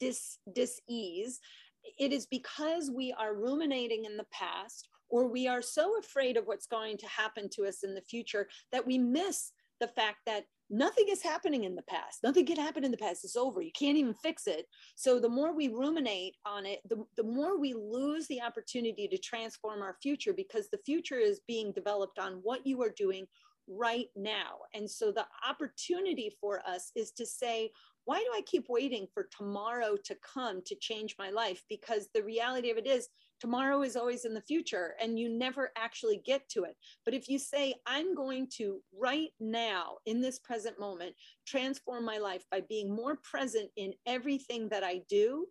dis 0.00 0.38
dis-ease 0.52 1.38
it 1.98 2.12
is 2.12 2.26
because 2.26 2.90
we 2.90 3.14
are 3.18 3.34
ruminating 3.34 4.04
in 4.04 4.16
the 4.16 4.26
past 4.32 4.88
or 5.08 5.26
we 5.26 5.48
are 5.48 5.62
so 5.62 5.98
afraid 5.98 6.36
of 6.36 6.46
what's 6.46 6.66
going 6.66 6.96
to 6.98 7.06
happen 7.08 7.48
to 7.50 7.66
us 7.66 7.82
in 7.82 7.94
the 7.94 8.02
future 8.02 8.48
that 8.72 8.86
we 8.86 8.96
miss 8.96 9.52
the 9.80 9.88
fact 9.88 10.18
that 10.26 10.44
nothing 10.68 11.06
is 11.08 11.22
happening 11.22 11.64
in 11.64 11.74
the 11.74 11.82
past. 11.82 12.20
Nothing 12.22 12.46
can 12.46 12.56
happen 12.56 12.84
in 12.84 12.90
the 12.90 12.96
past. 12.96 13.24
It's 13.24 13.36
over. 13.36 13.60
You 13.60 13.72
can't 13.76 13.96
even 13.96 14.14
fix 14.14 14.46
it. 14.46 14.66
So 14.94 15.18
the 15.18 15.28
more 15.28 15.54
we 15.54 15.68
ruminate 15.68 16.36
on 16.46 16.64
it, 16.64 16.80
the, 16.88 17.04
the 17.16 17.24
more 17.24 17.58
we 17.58 17.74
lose 17.74 18.28
the 18.28 18.40
opportunity 18.40 19.08
to 19.08 19.18
transform 19.18 19.82
our 19.82 19.96
future 20.00 20.32
because 20.32 20.68
the 20.68 20.80
future 20.86 21.18
is 21.18 21.40
being 21.48 21.72
developed 21.72 22.18
on 22.18 22.40
what 22.42 22.64
you 22.64 22.80
are 22.82 22.94
doing 22.96 23.26
right 23.66 24.08
now. 24.16 24.58
And 24.74 24.88
so 24.88 25.12
the 25.12 25.26
opportunity 25.48 26.36
for 26.40 26.60
us 26.66 26.92
is 26.94 27.10
to 27.12 27.26
say, 27.26 27.70
why 28.04 28.18
do 28.18 28.30
I 28.34 28.42
keep 28.42 28.66
waiting 28.68 29.06
for 29.12 29.28
tomorrow 29.36 29.96
to 30.04 30.16
come 30.16 30.62
to 30.66 30.74
change 30.74 31.16
my 31.18 31.30
life? 31.30 31.62
Because 31.68 32.08
the 32.14 32.22
reality 32.22 32.70
of 32.70 32.76
it 32.76 32.86
is, 32.86 33.08
tomorrow 33.40 33.82
is 33.82 33.96
always 33.96 34.24
in 34.24 34.34
the 34.34 34.42
future 34.42 34.94
and 35.00 35.18
you 35.18 35.28
never 35.28 35.70
actually 35.76 36.20
get 36.24 36.48
to 36.50 36.64
it. 36.64 36.76
But 37.04 37.14
if 37.14 37.28
you 37.28 37.38
say, 37.38 37.74
I'm 37.86 38.14
going 38.14 38.48
to 38.58 38.80
right 38.98 39.30
now, 39.40 39.96
in 40.06 40.20
this 40.20 40.38
present 40.38 40.78
moment, 40.78 41.14
transform 41.46 42.04
my 42.04 42.18
life 42.18 42.44
by 42.50 42.62
being 42.68 42.94
more 42.94 43.16
present 43.22 43.70
in 43.76 43.94
everything 44.06 44.68
that 44.68 44.84
I 44.84 45.02
do, 45.08 45.46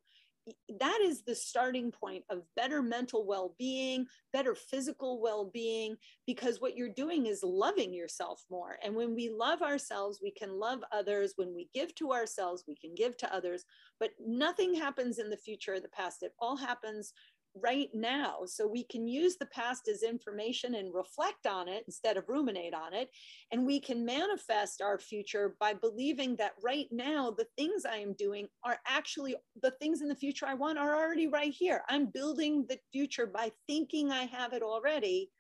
that 0.80 1.00
is 1.02 1.24
the 1.24 1.36
starting 1.36 1.92
point 1.92 2.24
of 2.30 2.44
better 2.56 2.82
mental 2.82 3.26
well-being 3.26 4.06
better 4.32 4.56
physical 4.56 5.22
well-being 5.22 5.96
because 6.28 6.62
what 6.62 6.76
you're 6.76 6.90
doing 6.90 7.26
is 7.26 7.42
loving 7.44 7.94
yourself 7.94 8.44
more. 8.50 8.78
And 8.84 8.96
when 8.96 9.16
we 9.16 9.30
love 9.30 9.62
ourselves 9.62 10.20
we 10.22 10.32
can 10.32 10.60
love 10.60 10.82
others. 10.92 11.34
When 11.36 11.56
we 11.56 11.70
give 11.74 11.96
to 11.96 12.12
ourselves 12.12 12.64
we 12.68 12.76
can 12.76 12.94
give 12.96 13.18
to 13.18 13.34
others. 13.34 13.66
But 14.00 14.12
nothing 14.20 14.76
happens 14.76 15.20
in 15.20 15.30
the 15.30 15.38
future 15.38 15.74
or 15.74 15.80
the 15.80 15.90
past. 15.90 16.24
It 16.24 16.34
all 16.40 16.56
happens 16.56 17.14
right 17.56 17.90
now. 17.94 18.40
So 18.46 18.68
we 18.68 18.84
can 18.84 19.08
use 19.08 19.38
the 19.38 19.48
past 19.48 19.88
as 19.88 20.04
information 20.04 20.76
and 20.76 20.94
reflect 20.94 21.48
on 21.48 21.68
it 21.68 21.84
instead 21.88 22.18
of 22.18 22.30
ruminate 22.30 22.74
on 22.74 22.94
it. 22.94 23.10
And 23.52 23.66
we 23.66 23.80
can 23.80 24.06
manifest 24.06 24.82
our 24.82 25.00
future 25.00 25.56
by 25.60 25.74
believing 25.74 26.36
that 26.38 26.54
right 26.64 26.88
now, 26.92 27.32
the 27.32 27.48
things 27.58 27.86
I 27.86 27.98
am 27.98 28.14
doing 28.14 28.48
are 28.64 28.80
actually 28.88 29.36
the 29.62 29.72
things 29.72 30.02
in 30.02 30.08
the 30.08 30.16
future 30.16 30.46
I 30.46 30.54
want 30.54 30.80
are 30.80 30.96
already 30.96 31.28
right 31.28 31.54
here. 31.54 31.84
I'm 31.90 32.08
building 32.08 32.66
the 32.68 32.80
future 32.92 33.28
by 33.28 33.52
thinking 33.68 34.12
I 34.12 34.24
have 34.26 34.54
it 34.54 34.62
already. 34.62 35.32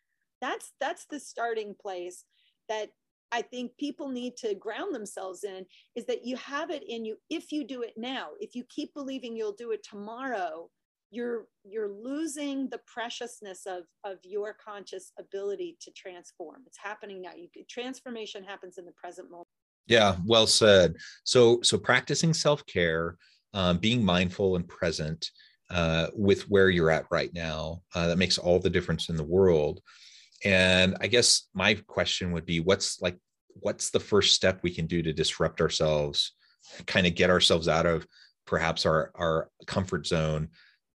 That's 0.41 0.73
that's 0.79 1.05
the 1.09 1.19
starting 1.19 1.75
place 1.79 2.23
that 2.69 2.89
I 3.31 3.41
think 3.41 3.77
people 3.77 4.09
need 4.09 4.37
to 4.37 4.55
ground 4.55 4.95
themselves 4.95 5.43
in 5.43 5.65
is 5.95 6.05
that 6.05 6.25
you 6.25 6.35
have 6.37 6.71
it 6.71 6.83
in 6.87 7.05
you 7.05 7.17
if 7.29 7.51
you 7.51 7.65
do 7.65 7.83
it 7.83 7.93
now. 7.95 8.29
If 8.39 8.55
you 8.55 8.63
keep 8.69 8.93
believing 8.93 9.35
you'll 9.35 9.53
do 9.53 9.71
it 9.71 9.83
tomorrow, 9.83 10.69
you're 11.11 11.45
you're 11.63 11.89
losing 11.89 12.69
the 12.69 12.79
preciousness 12.85 13.65
of 13.65 13.83
of 14.03 14.17
your 14.23 14.55
conscious 14.63 15.11
ability 15.17 15.77
to 15.81 15.91
transform. 15.91 16.63
It's 16.65 16.77
happening 16.77 17.21
now. 17.21 17.31
You 17.35 17.47
transformation 17.69 18.43
happens 18.43 18.77
in 18.77 18.85
the 18.85 18.91
present 18.93 19.29
moment. 19.29 19.47
Yeah 19.87 20.15
well 20.25 20.47
said. 20.47 20.95
So 21.23 21.59
so 21.63 21.77
practicing 21.77 22.33
self-care 22.33 23.17
um, 23.53 23.77
being 23.77 24.03
mindful 24.03 24.55
and 24.55 24.67
present 24.67 25.29
uh, 25.71 26.07
with 26.13 26.43
where 26.49 26.69
you're 26.69 26.91
at 26.91 27.05
right 27.11 27.33
now 27.33 27.81
uh, 27.95 28.07
that 28.07 28.17
makes 28.17 28.37
all 28.37 28.59
the 28.59 28.69
difference 28.69 29.09
in 29.09 29.15
the 29.15 29.23
world. 29.23 29.81
And 30.45 30.95
i 31.01 31.07
guess 31.07 31.49
my 31.53 31.73
question 31.87 32.31
would 32.31 32.45
be 32.45 32.59
what's 32.59 33.01
like 33.01 33.17
what's 33.61 33.89
the 33.89 33.99
first 33.99 34.35
step 34.35 34.61
we 34.63 34.73
can 34.73 34.85
do 34.85 35.01
to 35.01 35.11
disrupt 35.11 35.59
ourselves 35.59 36.33
kind 36.85 37.07
of 37.07 37.15
get 37.15 37.29
ourselves 37.29 37.67
out 37.67 37.85
of 37.85 38.05
perhaps 38.45 38.85
our 38.85 39.11
our 39.15 39.49
comfort 39.67 40.07
zone 40.07 40.49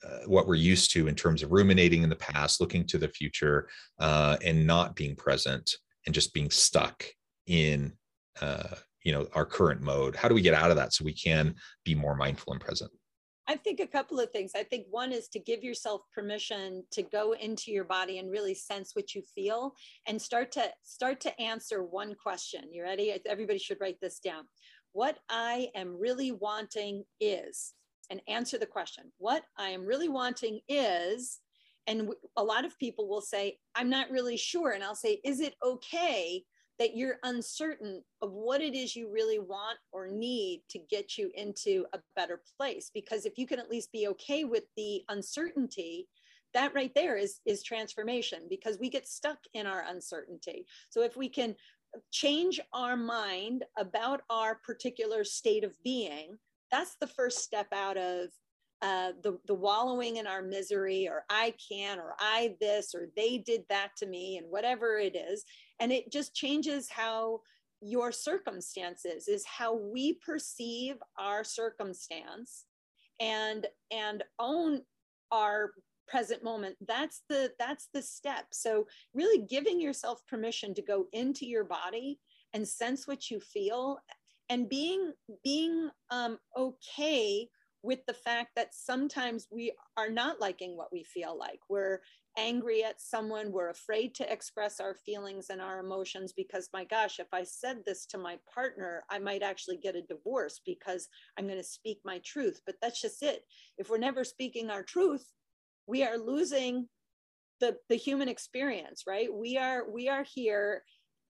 uh, 0.06 0.20
what 0.28 0.48
we're 0.48 0.56
used 0.56 0.92
to 0.92 1.08
in 1.08 1.16
terms 1.16 1.44
of 1.44 1.52
ruminating 1.52 2.04
in 2.04 2.10
the 2.10 2.16
past, 2.16 2.62
looking 2.62 2.86
to 2.88 2.98
the 2.98 3.10
future, 3.10 3.68
uh, 4.00 4.38
and 4.44 4.66
not 4.66 4.96
being 4.96 5.16
present 5.16 5.76
and 6.06 6.16
just 6.16 6.34
being 6.34 6.50
stuck 6.50 7.06
in 7.48 7.94
uh, 8.42 8.76
you 9.04 9.12
know 9.12 9.28
our 9.34 9.46
current 9.46 9.82
mode. 9.82 10.16
How 10.16 10.28
do 10.28 10.36
we 10.36 10.42
get 10.42 10.54
out 10.54 10.72
of 10.72 10.78
that 10.78 10.94
so 10.94 11.04
we 11.04 11.14
can 11.14 11.56
be 11.84 11.96
more 11.96 12.16
mindful 12.16 12.54
and 12.54 12.62
present? 12.62 12.92
I 13.48 13.56
think 13.56 13.80
a 13.80 13.88
couple 13.88 14.20
of 14.20 14.30
things. 14.30 14.52
I 14.56 14.62
think 14.62 14.86
one 14.92 15.12
is 15.12 15.28
to 15.30 15.40
give 15.40 15.64
yourself 15.64 16.02
permission 16.14 16.84
to 16.92 17.02
go 17.02 17.32
into 17.32 17.72
your 17.72 17.84
body 17.84 18.20
and 18.20 18.30
really 18.30 18.54
sense 18.54 18.92
what 18.96 19.16
you 19.16 19.24
feel 19.34 19.74
and 20.06 20.22
start 20.22 20.52
to 20.52 20.70
start 20.84 21.20
to 21.22 21.42
answer 21.42 21.84
one 21.84 22.14
question. 22.14 22.72
You 22.72 22.84
ready? 22.84 23.18
Everybody 23.26 23.58
should 23.58 23.82
write 23.82 23.98
this 24.02 24.20
down. 24.20 24.44
What 24.92 25.18
I 25.30 25.70
am 25.76 26.00
really 26.00 26.32
wanting 26.32 27.04
is 27.20 27.74
and 28.10 28.22
answer 28.28 28.58
the 28.58 28.66
question. 28.66 29.12
What 29.18 29.44
I 29.58 29.70
am 29.70 29.86
really 29.86 30.10
wanting 30.10 30.60
is, 30.68 31.40
and 31.88 32.12
a 32.38 32.44
lot 32.44 32.66
of 32.66 32.78
people 32.80 33.08
will 33.08 33.22
say, 33.22 33.58
I'm 33.76 33.90
not 33.90 34.12
really 34.12 34.38
sure. 34.38 34.72
And 34.72 34.84
I'll 34.84 34.96
say, 34.96 35.20
is 35.24 35.40
it 35.40 35.56
okay 35.64 36.44
that 36.78 36.96
you're 36.96 37.18
uncertain 37.24 38.02
of 38.22 38.32
what 38.32 38.62
it 38.62 38.74
is 38.74 38.96
you 38.96 39.12
really 39.12 39.40
want 39.40 39.78
or 39.92 40.08
need 40.08 40.62
to 40.70 40.80
get 40.90 41.18
you 41.18 41.32
into 41.36 41.86
a 41.94 42.00
better 42.16 42.42
place? 42.58 42.90
Because 42.94 43.26
if 43.26 43.38
you 43.38 43.46
can 43.46 43.60
at 43.60 43.70
least 43.70 43.92
be 43.92 44.08
okay 44.08 44.44
with 44.44 44.64
the 44.78 45.04
uncertainty, 45.10 46.08
that 46.54 46.74
right 46.74 46.94
there 46.96 47.18
is 47.18 47.42
is 47.46 47.64
transformation 47.64 48.40
because 48.50 48.80
we 48.80 48.90
get 48.90 49.08
stuck 49.08 49.38
in 49.54 49.68
our 49.68 49.84
uncertainty 49.88 50.66
so 50.90 51.04
if 51.04 51.16
we 51.16 51.30
can 51.30 51.56
change 52.12 52.60
our 52.74 52.96
mind 52.98 53.64
about 53.78 54.22
our 54.30 54.56
particular 54.66 55.24
state 55.24 55.64
of 55.64 55.74
being 55.84 56.38
that's 56.72 56.96
the 57.00 57.08
first 57.08 57.40
step 57.40 57.68
out 57.74 57.98
of 57.98 58.30
uh, 58.82 59.12
the, 59.24 59.38
the 59.46 59.54
wallowing 59.54 60.18
in 60.18 60.28
our 60.28 60.42
misery 60.42 61.08
or 61.08 61.26
I 61.30 61.54
can 61.70 62.00
or 62.00 62.16
I 62.20 62.56
this 62.62 62.96
or 62.96 63.10
they 63.16 63.38
did 63.38 63.64
that 63.70 63.90
to 63.98 64.06
me 64.06 64.38
and 64.38 64.50
whatever 64.50 64.98
it 64.98 65.16
is. 65.16 65.44
And 65.80 65.92
it 65.92 66.12
just 66.12 66.34
changes 66.34 66.90
how 66.90 67.42
your 67.82 68.12
circumstances 68.12 69.28
is 69.28 69.46
how 69.46 69.76
we 69.76 70.14
perceive 70.14 70.96
our 71.18 71.44
circumstance 71.44 72.66
and 73.20 73.68
and 73.92 74.24
own 74.38 74.82
our 75.32 75.72
present 76.08 76.44
moment 76.44 76.76
that's 76.88 77.22
the 77.30 77.52
that's 77.60 77.88
the 77.94 78.02
step 78.02 78.46
so 78.52 78.86
really 79.14 79.46
giving 79.46 79.80
yourself 79.80 80.22
permission 80.28 80.74
to 80.74 80.82
go 80.82 81.06
into 81.14 81.46
your 81.46 81.64
body 81.64 82.20
and 82.54 82.68
sense 82.68 83.08
what 83.08 83.30
you 83.30 83.40
feel 83.40 84.00
and 84.50 84.70
being 84.70 85.14
being 85.44 85.90
um, 86.12 86.38
okay 86.58 87.48
with 87.82 88.00
the 88.08 88.14
fact 88.14 88.50
that 88.56 88.74
sometimes 88.74 89.48
we 89.52 89.72
are 89.96 90.10
not 90.10 90.42
liking 90.42 90.76
what 90.76 90.92
we 90.92 91.04
feel 91.04 91.38
like. 91.38 91.60
We're 91.70 92.02
angry 92.38 92.84
at 92.84 93.02
someone, 93.02 93.52
we're 93.52 93.70
afraid 93.70 94.14
to 94.16 94.32
express 94.32 94.80
our 94.80 94.96
feelings 95.06 95.48
and 95.50 95.62
our 95.62 95.80
emotions 95.80 96.34
because, 96.36 96.70
my 96.74 96.84
gosh, 96.84 97.20
if 97.20 97.28
I 97.34 97.44
said 97.44 97.78
this 97.86 98.06
to 98.08 98.18
my 98.18 98.38
partner, 98.54 99.04
I 99.10 99.20
might 99.20 99.44
actually 99.44 99.78
get 99.78 99.96
a 99.96 100.02
divorce 100.02 100.60
because 100.66 101.08
I'm 101.38 101.46
going 101.46 101.58
to 101.58 101.64
speak 101.64 102.00
my 102.04 102.20
truth. 102.26 102.62
But 102.66 102.76
that's 102.82 103.02
just 103.02 103.24
it. 103.24 103.44
If 103.78 103.90
we're 103.90 103.98
never 103.98 104.24
speaking 104.24 104.70
our 104.70 104.84
truth, 104.84 105.26
we 105.88 106.04
are 106.04 106.18
losing 106.18 106.88
the, 107.60 107.78
the 107.90 107.96
human 107.96 108.30
experience, 108.30 109.04
right? 109.08 109.34
We 109.34 109.58
are 109.58 109.90
we 109.90 110.08
are 110.08 110.24
here 110.24 110.84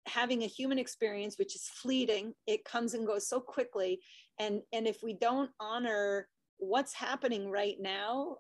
having 0.10 0.44
a 0.44 0.48
human 0.48 0.80
experience 0.80 1.38
which 1.38 1.56
is 1.56 1.70
fleeting 1.82 2.34
it 2.48 2.66
comes 2.66 2.94
and 2.94 3.08
goes 3.08 3.28
so 3.28 3.40
quickly. 3.40 4.00
And 4.40 4.62
and 4.74 4.88
if 4.88 5.04
we 5.04 5.14
don't 5.14 5.52
honor 5.60 6.28
what's 6.58 6.94
happening 6.94 7.50
right 7.50 7.78
now 7.80 8.38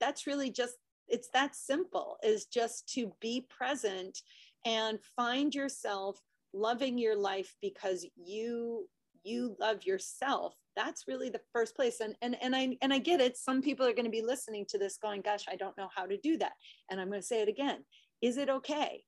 that's 0.00 0.26
really 0.26 0.50
just 0.50 0.74
it's 1.08 1.28
that 1.32 1.54
simple 1.54 2.16
is 2.22 2.46
just 2.46 2.88
to 2.94 3.12
be 3.20 3.46
present 3.48 4.18
and 4.64 4.98
find 5.14 5.54
yourself 5.54 6.20
loving 6.52 6.98
your 6.98 7.16
life 7.16 7.54
because 7.62 8.06
you 8.16 8.88
you 9.22 9.56
love 9.58 9.84
yourself. 9.84 10.54
That's 10.76 11.08
really 11.08 11.30
the 11.30 11.40
first 11.52 11.74
place. 11.74 12.00
And 12.00 12.14
and 12.22 12.36
and 12.40 12.54
i 12.54 12.76
and 12.82 12.92
i 12.92 12.98
get 12.98 13.20
it. 13.20 13.36
Some 13.36 13.62
people 13.62 13.86
are 13.86 13.92
going 13.92 14.04
to 14.04 14.10
be 14.10 14.22
listening 14.22 14.64
to 14.68 14.78
this 14.78 14.98
going 14.98 15.20
gosh 15.22 15.44
i 15.48 15.56
don't 15.56 15.76
know 15.76 15.88
how 15.94 16.06
to 16.06 16.16
do 16.16 16.36
that. 16.38 16.52
And 16.90 17.00
i'm 17.00 17.08
going 17.08 17.20
to 17.20 17.26
say 17.26 17.42
it 17.42 17.48
again. 17.48 17.84
Is 18.22 18.36
it 18.36 18.48
okay 18.48 19.04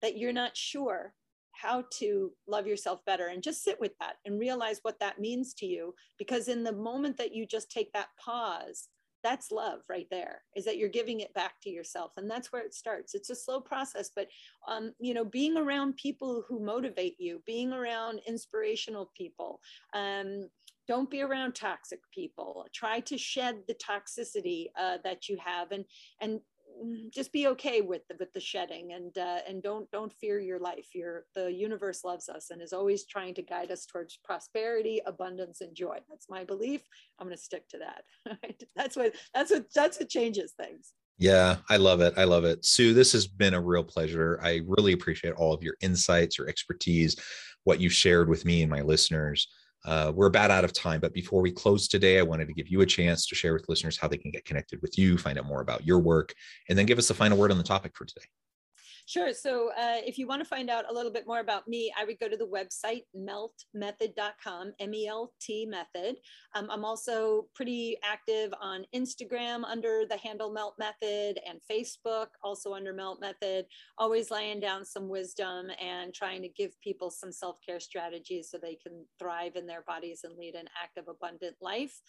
that 0.00 0.18
you're 0.18 0.32
not 0.32 0.56
sure 0.56 1.14
how 1.52 1.84
to 1.98 2.32
love 2.46 2.66
yourself 2.66 3.04
better 3.04 3.28
and 3.28 3.42
just 3.42 3.62
sit 3.62 3.80
with 3.80 3.92
that 4.00 4.16
and 4.24 4.38
realize 4.38 4.80
what 4.82 4.98
that 5.00 5.20
means 5.20 5.54
to 5.54 5.66
you. 5.66 5.94
Because 6.18 6.48
in 6.48 6.64
the 6.64 6.72
moment 6.72 7.16
that 7.18 7.34
you 7.34 7.46
just 7.46 7.70
take 7.70 7.92
that 7.92 8.08
pause 8.18 8.88
that's 9.22 9.52
love 9.52 9.80
right 9.88 10.08
there 10.10 10.42
is 10.56 10.64
that 10.64 10.76
you're 10.76 10.88
giving 10.88 11.20
it 11.20 11.32
back 11.34 11.54
to 11.62 11.70
yourself. 11.70 12.12
And 12.16 12.30
that's 12.30 12.52
where 12.52 12.64
it 12.64 12.74
starts. 12.74 13.14
It's 13.14 13.30
a 13.30 13.36
slow 13.36 13.60
process 13.60 14.10
but 14.14 14.28
um, 14.68 14.92
you 14.98 15.14
know 15.14 15.24
being 15.24 15.56
around 15.56 15.96
people 15.96 16.44
who 16.48 16.60
motivate 16.60 17.16
you 17.18 17.42
being 17.46 17.72
around 17.72 18.20
inspirational 18.26 19.10
people 19.16 19.60
um, 19.94 20.48
don't 20.88 21.10
be 21.10 21.22
around 21.22 21.54
toxic 21.54 22.00
people. 22.12 22.66
Try 22.74 23.00
to 23.00 23.16
shed 23.16 23.58
the 23.68 23.74
toxicity 23.74 24.66
uh, 24.78 24.98
that 25.04 25.28
you 25.28 25.38
have 25.44 25.70
and 25.70 25.84
and 26.20 26.40
just 27.10 27.32
be 27.32 27.46
okay 27.48 27.80
with 27.80 28.06
the, 28.08 28.16
with 28.18 28.32
the 28.32 28.40
shedding 28.40 28.92
and 28.92 29.16
uh, 29.18 29.38
and 29.48 29.62
don't 29.62 29.90
don't 29.90 30.12
fear 30.12 30.40
your 30.40 30.58
life 30.58 30.94
your 30.94 31.24
the 31.34 31.52
universe 31.52 32.04
loves 32.04 32.28
us 32.28 32.50
and 32.50 32.60
is 32.60 32.72
always 32.72 33.04
trying 33.06 33.34
to 33.34 33.42
guide 33.42 33.70
us 33.70 33.86
towards 33.86 34.18
prosperity 34.24 35.00
abundance 35.06 35.60
and 35.60 35.74
joy 35.74 35.98
that's 36.08 36.28
my 36.28 36.44
belief 36.44 36.82
i'm 37.18 37.26
going 37.26 37.36
to 37.36 37.42
stick 37.42 37.68
to 37.68 37.78
that 37.78 38.04
that's 38.76 38.96
what 38.96 39.12
that's 39.34 39.50
what 39.50 39.66
that's 39.74 39.98
what 39.98 40.08
changes 40.08 40.52
things 40.52 40.92
yeah, 41.18 41.58
I 41.70 41.76
love 41.76 42.00
it. 42.00 42.14
I 42.16 42.24
love 42.24 42.44
it. 42.44 42.64
Sue, 42.64 42.94
this 42.94 43.12
has 43.12 43.28
been 43.28 43.54
a 43.54 43.60
real 43.60 43.84
pleasure. 43.84 44.40
I 44.42 44.62
really 44.66 44.92
appreciate 44.92 45.34
all 45.34 45.52
of 45.52 45.62
your 45.62 45.76
insights, 45.80 46.36
your 46.36 46.48
expertise, 46.48 47.14
what 47.62 47.80
you've 47.80 47.92
shared 47.92 48.28
with 48.28 48.44
me 48.44 48.62
and 48.62 48.70
my 48.70 48.80
listeners. 48.80 49.46
Uh, 49.84 50.12
we're 50.14 50.26
about 50.26 50.50
out 50.50 50.64
of 50.64 50.72
time, 50.72 51.00
but 51.00 51.12
before 51.12 51.42
we 51.42 51.50
close 51.50 51.88
today, 51.88 52.18
I 52.18 52.22
wanted 52.22 52.46
to 52.48 52.54
give 52.54 52.68
you 52.68 52.82
a 52.82 52.86
chance 52.86 53.26
to 53.26 53.34
share 53.34 53.52
with 53.52 53.68
listeners 53.68 53.98
how 53.98 54.08
they 54.08 54.18
can 54.18 54.30
get 54.30 54.44
connected 54.44 54.80
with 54.80 54.96
you, 54.96 55.18
find 55.18 55.38
out 55.38 55.46
more 55.46 55.60
about 55.60 55.84
your 55.86 55.98
work, 55.98 56.34
and 56.68 56.78
then 56.78 56.86
give 56.86 56.98
us 56.98 57.08
the 57.08 57.14
final 57.14 57.36
word 57.36 57.50
on 57.50 57.58
the 57.58 57.64
topic 57.64 57.92
for 57.96 58.04
today. 58.04 58.26
Sure. 59.06 59.32
So 59.32 59.70
uh, 59.76 59.98
if 60.06 60.16
you 60.16 60.26
want 60.26 60.42
to 60.42 60.48
find 60.48 60.70
out 60.70 60.88
a 60.88 60.94
little 60.94 61.10
bit 61.10 61.26
more 61.26 61.40
about 61.40 61.66
me, 61.66 61.92
I 61.98 62.04
would 62.04 62.20
go 62.20 62.28
to 62.28 62.36
the 62.36 62.46
website 62.46 63.02
meltmethod.com, 63.16 64.72
M 64.78 64.94
E 64.94 65.06
L 65.08 65.32
T 65.40 65.66
method. 65.66 66.16
Um, 66.54 66.68
I'm 66.70 66.84
also 66.84 67.46
pretty 67.54 67.98
active 68.04 68.54
on 68.60 68.84
Instagram 68.94 69.64
under 69.64 70.04
the 70.08 70.16
handle 70.16 70.52
Melt 70.52 70.74
Method 70.78 71.40
and 71.48 71.58
Facebook 71.70 72.28
also 72.42 72.74
under 72.74 72.92
Melt 72.92 73.20
Method, 73.20 73.66
always 73.98 74.30
laying 74.30 74.60
down 74.60 74.84
some 74.84 75.08
wisdom 75.08 75.66
and 75.80 76.14
trying 76.14 76.42
to 76.42 76.48
give 76.48 76.80
people 76.80 77.10
some 77.10 77.32
self 77.32 77.56
care 77.66 77.80
strategies 77.80 78.50
so 78.50 78.58
they 78.58 78.76
can 78.76 79.04
thrive 79.18 79.56
in 79.56 79.66
their 79.66 79.82
bodies 79.82 80.20
and 80.22 80.38
lead 80.38 80.54
an 80.54 80.68
active, 80.80 81.08
abundant 81.08 81.56
life. 81.60 82.00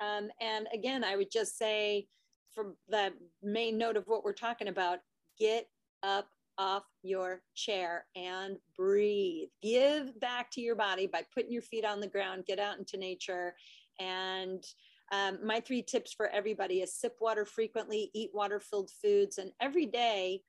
Um, 0.00 0.28
and 0.40 0.68
again, 0.74 1.02
I 1.02 1.16
would 1.16 1.30
just 1.32 1.56
say, 1.56 2.08
from 2.54 2.76
the 2.88 3.12
main 3.42 3.78
note 3.78 3.96
of 3.96 4.04
what 4.06 4.22
we're 4.22 4.34
talking 4.34 4.68
about, 4.68 4.98
get 5.38 5.66
up 6.02 6.28
off 6.58 6.84
your 7.02 7.42
chair 7.54 8.06
and 8.16 8.56
breathe. 8.76 9.48
Give 9.62 10.18
back 10.20 10.50
to 10.52 10.60
your 10.60 10.76
body 10.76 11.06
by 11.06 11.22
putting 11.34 11.52
your 11.52 11.62
feet 11.62 11.84
on 11.84 12.00
the 12.00 12.08
ground, 12.08 12.44
get 12.46 12.58
out 12.58 12.78
into 12.78 12.96
nature. 12.96 13.54
And 13.98 14.64
um, 15.12 15.38
my 15.44 15.60
three 15.60 15.82
tips 15.82 16.12
for 16.12 16.28
everybody 16.28 16.80
is 16.80 16.94
sip 16.94 17.16
water 17.20 17.44
frequently, 17.44 18.10
eat 18.14 18.30
water 18.32 18.60
filled 18.60 18.90
foods, 19.02 19.38
and 19.38 19.52
every 19.60 19.86
day 19.86 20.42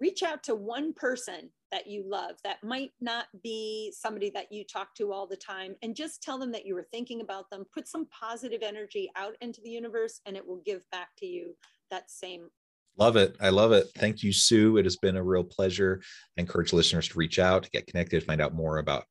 reach 0.00 0.22
out 0.22 0.42
to 0.44 0.54
one 0.54 0.92
person 0.92 1.50
that 1.70 1.86
you 1.86 2.02
love 2.06 2.36
that 2.44 2.62
might 2.62 2.92
not 3.00 3.26
be 3.42 3.92
somebody 3.94 4.30
that 4.30 4.50
you 4.50 4.64
talk 4.64 4.94
to 4.94 5.12
all 5.12 5.26
the 5.26 5.36
time 5.36 5.74
and 5.82 5.94
just 5.94 6.22
tell 6.22 6.38
them 6.38 6.52
that 6.52 6.64
you 6.64 6.74
were 6.74 6.86
thinking 6.90 7.20
about 7.20 7.50
them 7.50 7.66
put 7.74 7.86
some 7.86 8.06
positive 8.06 8.62
energy 8.62 9.10
out 9.16 9.34
into 9.40 9.60
the 9.60 9.70
universe 9.70 10.20
and 10.24 10.36
it 10.36 10.46
will 10.46 10.62
give 10.64 10.82
back 10.90 11.08
to 11.18 11.26
you 11.26 11.54
that 11.90 12.10
same 12.10 12.48
Love 12.98 13.14
it. 13.14 13.36
I 13.40 13.50
love 13.50 13.70
it. 13.70 13.86
Thank 13.94 14.24
you, 14.24 14.32
Sue. 14.32 14.76
It 14.76 14.84
has 14.84 14.96
been 14.96 15.16
a 15.16 15.22
real 15.22 15.44
pleasure. 15.44 16.02
I 16.36 16.40
encourage 16.40 16.72
listeners 16.72 17.06
to 17.08 17.18
reach 17.18 17.38
out, 17.38 17.70
get 17.70 17.86
connected, 17.86 18.24
find 18.24 18.40
out 18.40 18.54
more 18.54 18.78
about 18.78 19.04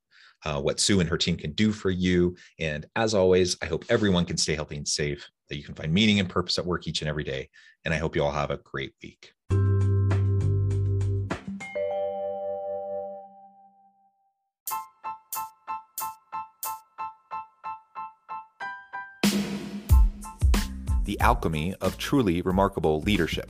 uh, 0.44 0.60
what 0.60 0.82
Sue 0.82 1.00
and 1.00 1.10
her 1.10 1.18
team 1.18 1.38
can 1.38 1.54
do 1.54 1.72
for 1.72 1.90
you. 1.90 2.36
And 2.60 2.86
as 2.98 3.14
always, 3.14 3.56
I 3.62 3.68
hope 3.68 3.86
everyone 3.88 4.26
can 4.26 4.36
stay 4.36 4.56
healthy 4.56 4.76
and 4.76 4.88
safe, 4.88 5.26
that 5.48 5.56
you 5.56 5.64
can 5.64 5.74
find 5.74 5.94
meaning 5.94 6.20
and 6.20 6.28
purpose 6.28 6.58
at 6.58 6.66
work 6.66 6.86
each 6.86 7.02
and 7.02 7.08
every 7.08 7.24
day. 7.24 7.50
And 7.86 7.94
I 7.94 7.98
hope 7.98 8.14
you 8.14 8.24
all 8.24 8.32
have 8.32 8.52
a 8.52 8.58
great 8.58 8.92
week. 9.02 9.32
The 21.06 21.18
alchemy 21.22 21.74
of 21.76 21.98
truly 21.98 22.42
remarkable 22.42 23.00
leadership 23.00 23.50